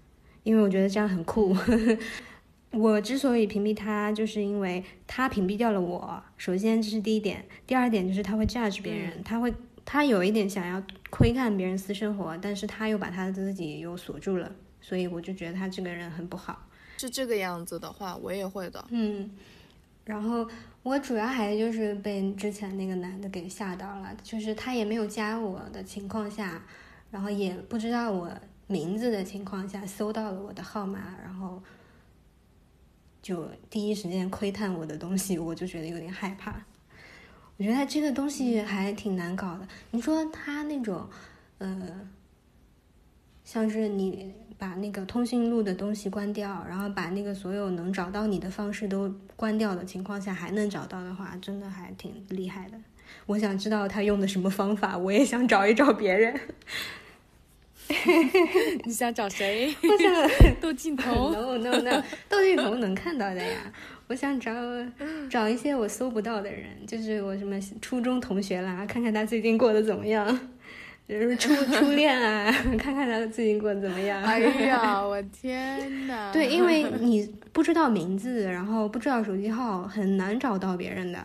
[0.43, 1.55] 因为我觉得这样很酷。
[2.71, 6.21] 我之所以屏蔽他，就是因为他屏蔽掉了我。
[6.37, 9.51] 首先这是第一点，第二点就是他会 judge 别人，他会
[9.83, 16.68] 他有一点想要窥看别人私生活，但是他又把他自己又锁住了，所以我就觉得他这个人很不好。
[16.99, 18.85] 是这个样子的话，我也会的。
[18.89, 19.31] 嗯，
[20.03, 20.45] 然后
[20.83, 26.61] 我主要还就是被之前那个男的给吓到了，就是他也没有加我的情况下，
[27.09, 28.29] 然后也不知道我
[28.67, 31.63] 名字的情况下搜到了我的号码，然后
[33.21, 36.65] 就第一时间窥探我的东西，我就觉得有点害怕。
[37.57, 39.67] 我觉得这个东西还挺难搞的。
[39.91, 41.07] 你说他那种，
[41.57, 42.07] 呃，
[43.51, 52.77] 像是你把那个通讯录的东西关掉，然后把那个所有能找到你的方式都关掉的情况下还能找到的话，真的还挺厉害的。
[53.25, 56.39] 我想知道他用的什么方法，我也想找一找别人。
[58.85, 59.73] 你想找谁？
[59.81, 61.31] 我想 窦镜头。
[61.33, 63.73] no no no，窦靖童能看到的呀。
[64.05, 64.51] 我想找
[65.27, 70.39] 找一些我搜不到的人，就是我什么初中同学啦，看看他最近过得怎么样，
[71.09, 74.21] 就是初初恋啊， 看看他最近过得怎么样。
[74.21, 76.31] 哎呀， 我天哪！
[76.31, 81.19] 对，因为 你不知道名字，然后不知道手机号，很难找到别人的。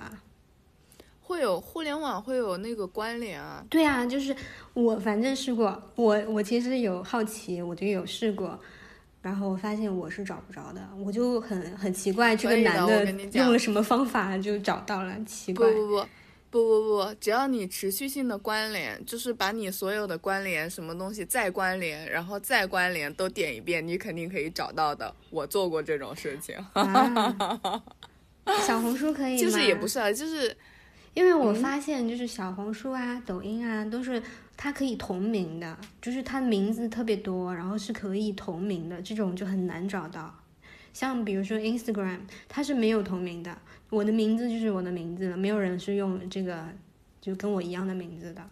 [1.20, 3.62] 会有互联网会有那个关联啊。
[3.68, 4.34] 对啊，就是
[4.72, 8.58] 我反正试过，我我其实有好奇，我就有试过。
[9.20, 15.66] 然后我发现我是找不着的，我就很很奇怪，这个男的用了什么方法就找到了，奇怪。
[15.70, 16.06] 不不不
[16.54, 25.12] 不不不，只要你持续性的关联，就是把你所有的关联什么东西再关联，然后再关联都点一遍，你肯定可以找到的。
[25.30, 27.82] 我做过这种事情，啊、
[28.64, 29.40] 小红书可以吗？
[29.40, 30.56] 就是也不是啊，就是
[31.14, 34.22] 因为我发现，就是小红书啊、抖音啊，都是
[34.56, 40.32] 它可以同名的，就是它名字特别多，然后是可以同名的，这种就很难找到。
[40.94, 43.58] 像比如说 Instagram，它是没有同名的，
[43.90, 46.66] 我的名字就是我的名字了，没有人是用这个
[47.20, 48.48] 就跟我一样的名字的。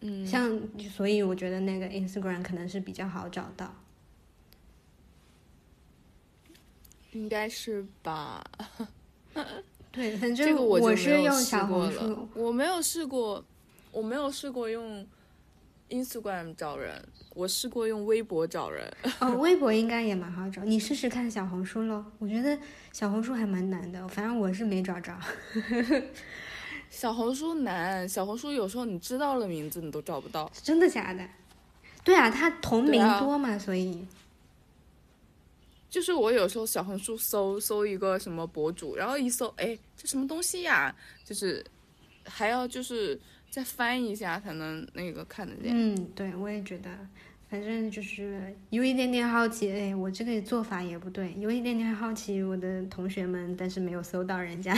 [0.00, 0.60] 嗯，像
[0.94, 3.74] 所以我觉得那个 Instagram 可能是比较好找到。
[7.12, 8.44] 应该是吧。
[9.90, 13.42] 对，反这正个我是用小红书。，我没有试过，
[13.90, 15.04] 我没有试过用
[15.90, 17.02] Instagram 找人，
[17.34, 18.92] 我试过用微博找人。
[19.20, 22.04] 哦， 微博应该也蛮好找，你试试看小红书喽。
[22.18, 22.58] 我觉得
[22.92, 25.16] 小红书还蛮难的，反正我是没找着。
[26.90, 30.50] 小红书难，小红书有时候你知道了名字你都找不到。
[30.62, 31.26] 真的假的？
[32.02, 34.06] 对啊，它同名多嘛，所以
[35.90, 40.94] 就是我有时候小红书搜搜一个什么博主，然后一搜，哎，这什么东西呀？
[41.24, 41.64] 就是
[42.24, 43.20] 还要就是
[43.50, 45.72] 再翻一下才能那个看得见。
[45.72, 46.90] 嗯，对我也觉得，
[47.48, 54.74] 反正就是有一点点好奇，哎，我这个做法也不对，有一点点好奇我的同学们，但是没有搜到人家。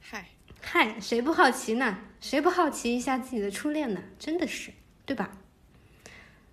[0.00, 0.28] 嗨，
[0.60, 1.98] 嗨，谁不好奇呢？
[2.20, 4.02] 谁不好奇一下自己的初恋呢？
[4.18, 4.70] 真的是，
[5.06, 5.38] 对吧？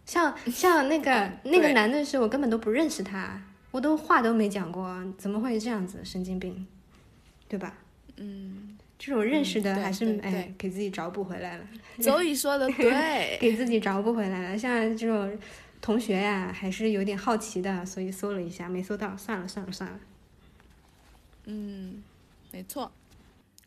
[0.05, 3.41] 像 像那个、那个男的是我根本都不认识他，
[3.71, 6.03] 我都话都没讲过，怎么会这样子？
[6.03, 6.67] 神经病，
[7.47, 7.75] 对吧？
[8.17, 8.70] 嗯，
[9.03, 11.67] 这种认识的还是、对哎给自己找补回来了，
[11.99, 14.55] 周乙说的 对，给自己找补回来了。
[14.55, 15.35] 像这种
[15.81, 19.99] 同学呀、还是有点好奇的，所以搜了一下，没搜到，算了算了算了。
[21.45, 22.03] 嗯，
[22.51, 22.91] 没错。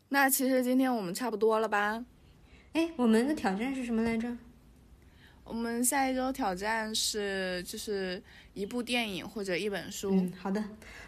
[0.07, 2.05] 那其实今天我们差不多了吧？
[2.71, 4.37] 哎，我们的挑战是什么来着？
[5.43, 8.23] 我们下一周挑战是就是
[8.53, 10.11] 一部电影或者一本书。
[10.11, 10.63] 嗯，好的，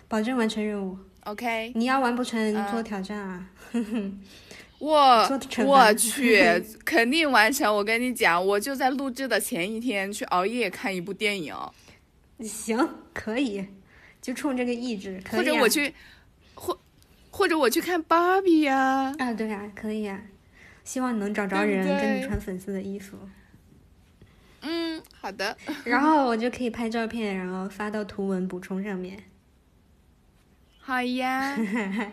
[0.10, 0.98] 保证完成任务。
[1.28, 3.50] OK，你要完不成嗯做挑战啊。
[4.80, 6.42] 我做惩罚我去，
[6.86, 7.76] 肯定完成。
[7.76, 11.54] 我跟你讲，我就在录制的前一天去熬夜看一部电影，
[12.40, 13.66] 行，可以，
[14.22, 15.44] 就冲这个意志，可以、啊。
[15.44, 15.94] 或者我去，
[16.54, 16.80] 或
[17.30, 19.14] 或者我去看芭比呀。
[19.18, 20.22] 啊，对啊，可以啊。
[20.86, 23.18] 希望能找着人跟你穿粉色的衣服，
[24.62, 25.58] 嗯，好的。
[25.84, 29.22] 然后我就可以拍照片，然后发到图文补充上面。
[30.88, 31.54] 好呀，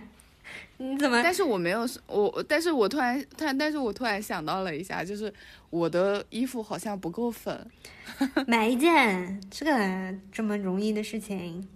[0.79, 1.23] 你怎么？
[1.23, 5.33] 但是我没有我，但是我突然突然，但是我突然想到了一下，就是
[5.71, 7.65] 我的衣服好像不够粉，
[8.49, 11.69] 买一件，这个这么容易的事情？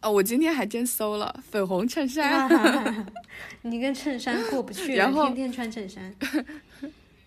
[0.00, 2.48] 哦，我今天还真搜了粉红衬衫，
[3.60, 6.14] 你跟衬衫过不去，然后天天穿衬衫。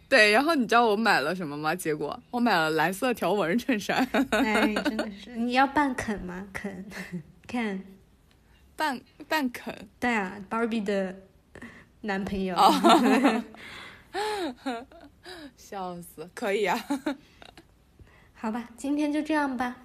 [0.10, 1.76] 对，然后你知道我买了什么吗？
[1.76, 3.97] 结果我买了蓝色条纹衬衫，
[4.32, 6.47] 哎，真的是，你要扮肯吗？
[6.51, 6.84] 肯，
[7.47, 7.80] 肯，
[8.80, 9.75] 半半肯。
[9.99, 11.13] 对啊，Barbie 的
[12.01, 12.55] 男朋友。
[12.55, 13.43] 哦
[15.57, 16.80] 笑死，可以啊。
[18.34, 19.75] 好吧，今天就这样吧。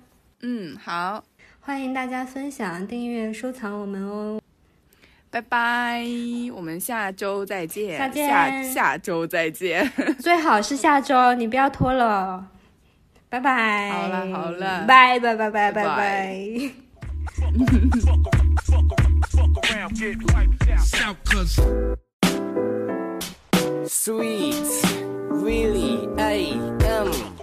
[0.43, 1.25] 嗯，好，
[1.61, 4.41] 欢迎大家分享、订阅、收藏我们哦。
[5.29, 6.05] 拜拜，
[6.55, 9.91] 我们下周再见，下见下下周再见，
[10.21, 12.47] 最好是下周，你不要拖了哦。
[13.29, 13.91] 拜拜。
[13.91, 16.71] 好了好了拜拜拜拜拜拜
[19.95, 20.69] get wiped
[21.01, 21.25] out.
[21.25, 21.61] Cuz.
[23.87, 24.65] Sweet,
[25.31, 27.34] really, I am.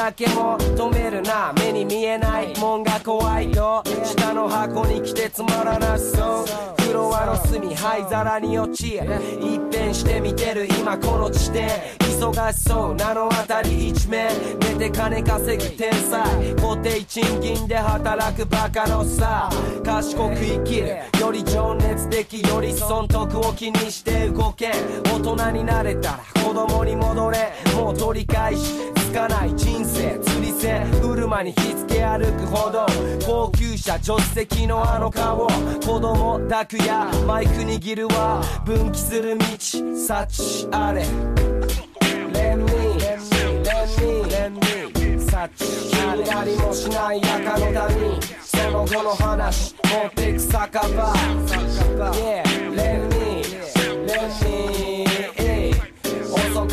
[0.00, 1.52] だけも止めるな。
[1.60, 2.58] 目に見えない。
[2.58, 6.46] もんが怖いと下の箱に来てつまらなそ
[6.78, 6.82] う。
[6.82, 10.66] フロアの隅灰皿に落ち一変して見てる。
[10.66, 11.68] 今この地点。
[12.00, 12.94] 忙しそう。
[12.94, 14.30] なのあたり一面。
[14.60, 16.22] 寝て金稼ぐ天才。
[16.56, 19.50] 固定賃金で働くバカのさ。
[19.84, 20.96] 賢く生きる。
[21.20, 24.72] より情熱的より損得を気にして動け。
[25.04, 27.52] 大人になれたら子供に戻れ。
[27.76, 29.54] もう取り返しつかない。
[29.54, 29.99] 人生
[31.40, 32.86] 車に引き付け歩くほど
[33.24, 38.42] 高級車助手席のあの顔子供抱くやマイク握るわ。
[38.64, 41.02] 分岐する道幸あれ。
[42.32, 42.64] Let me,
[42.98, 45.40] let me, let me, let me 幸
[46.08, 46.30] あれ。
[46.30, 51.14] ありもしない赤の谷その後の話持ってく酒場。
[52.12, 52.42] Yeah,
[52.74, 53.42] let me,
[54.06, 54.89] let me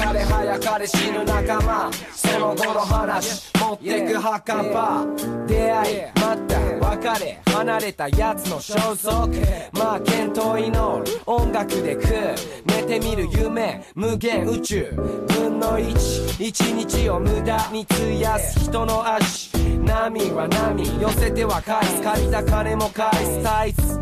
[0.08, 1.92] かれ早かれ死ぬ仲間。
[2.16, 3.52] その後の話。
[3.60, 4.64] 持ってく墓。
[4.64, 5.06] 場
[5.48, 6.02] 出会い。
[6.16, 6.60] 待った。
[7.12, 7.42] 別れ。
[7.46, 9.12] 離れたやつの消息。
[9.74, 11.22] まあ健闘祈る。
[11.26, 12.36] 音楽で食う。
[12.66, 13.84] 寝てみる夢。
[13.96, 14.92] 無限宇宙。
[15.28, 18.60] 分の1一日を無駄に費やす。
[18.62, 19.52] 人の足。
[19.84, 21.02] 波は波。
[21.02, 22.02] 寄せては返す。
[22.02, 23.44] 借りた金も返す。
[23.44, 24.00] タイツ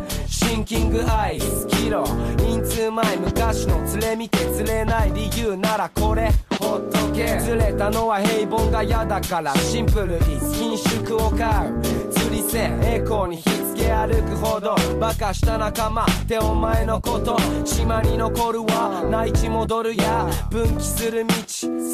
[0.56, 2.04] ンキングアイスキロ。
[2.40, 7.38] インツーマイ昔の連れ見て釣れない理由ならこれほっとけ。
[7.40, 11.80] ずれたのは平凡が嫌だからシンプルに品種を買う。
[12.10, 19.04] 釣り線栄光に引き付け歩くほどバカした仲間ってお前のこと島に残るわ。
[19.10, 20.26] 内地戻るや。
[20.50, 21.34] 分岐する道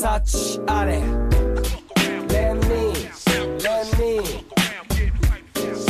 [0.01, 1.03] 幸あれ。
[2.29, 2.93] Let me,
[3.61, 4.62] let me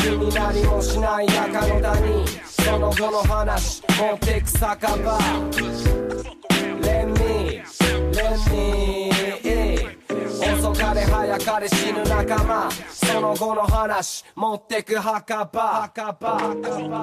[0.02, 5.18] 君なりもしない中の谷その後の話持ってく酒場。
[6.82, 7.62] レミー
[8.12, 12.68] レミー遅かれ早かれ死ぬ仲間。
[12.90, 15.60] その後の話持ってく墓場。
[15.82, 16.38] 墓場。
[16.38, 17.02] 墓場。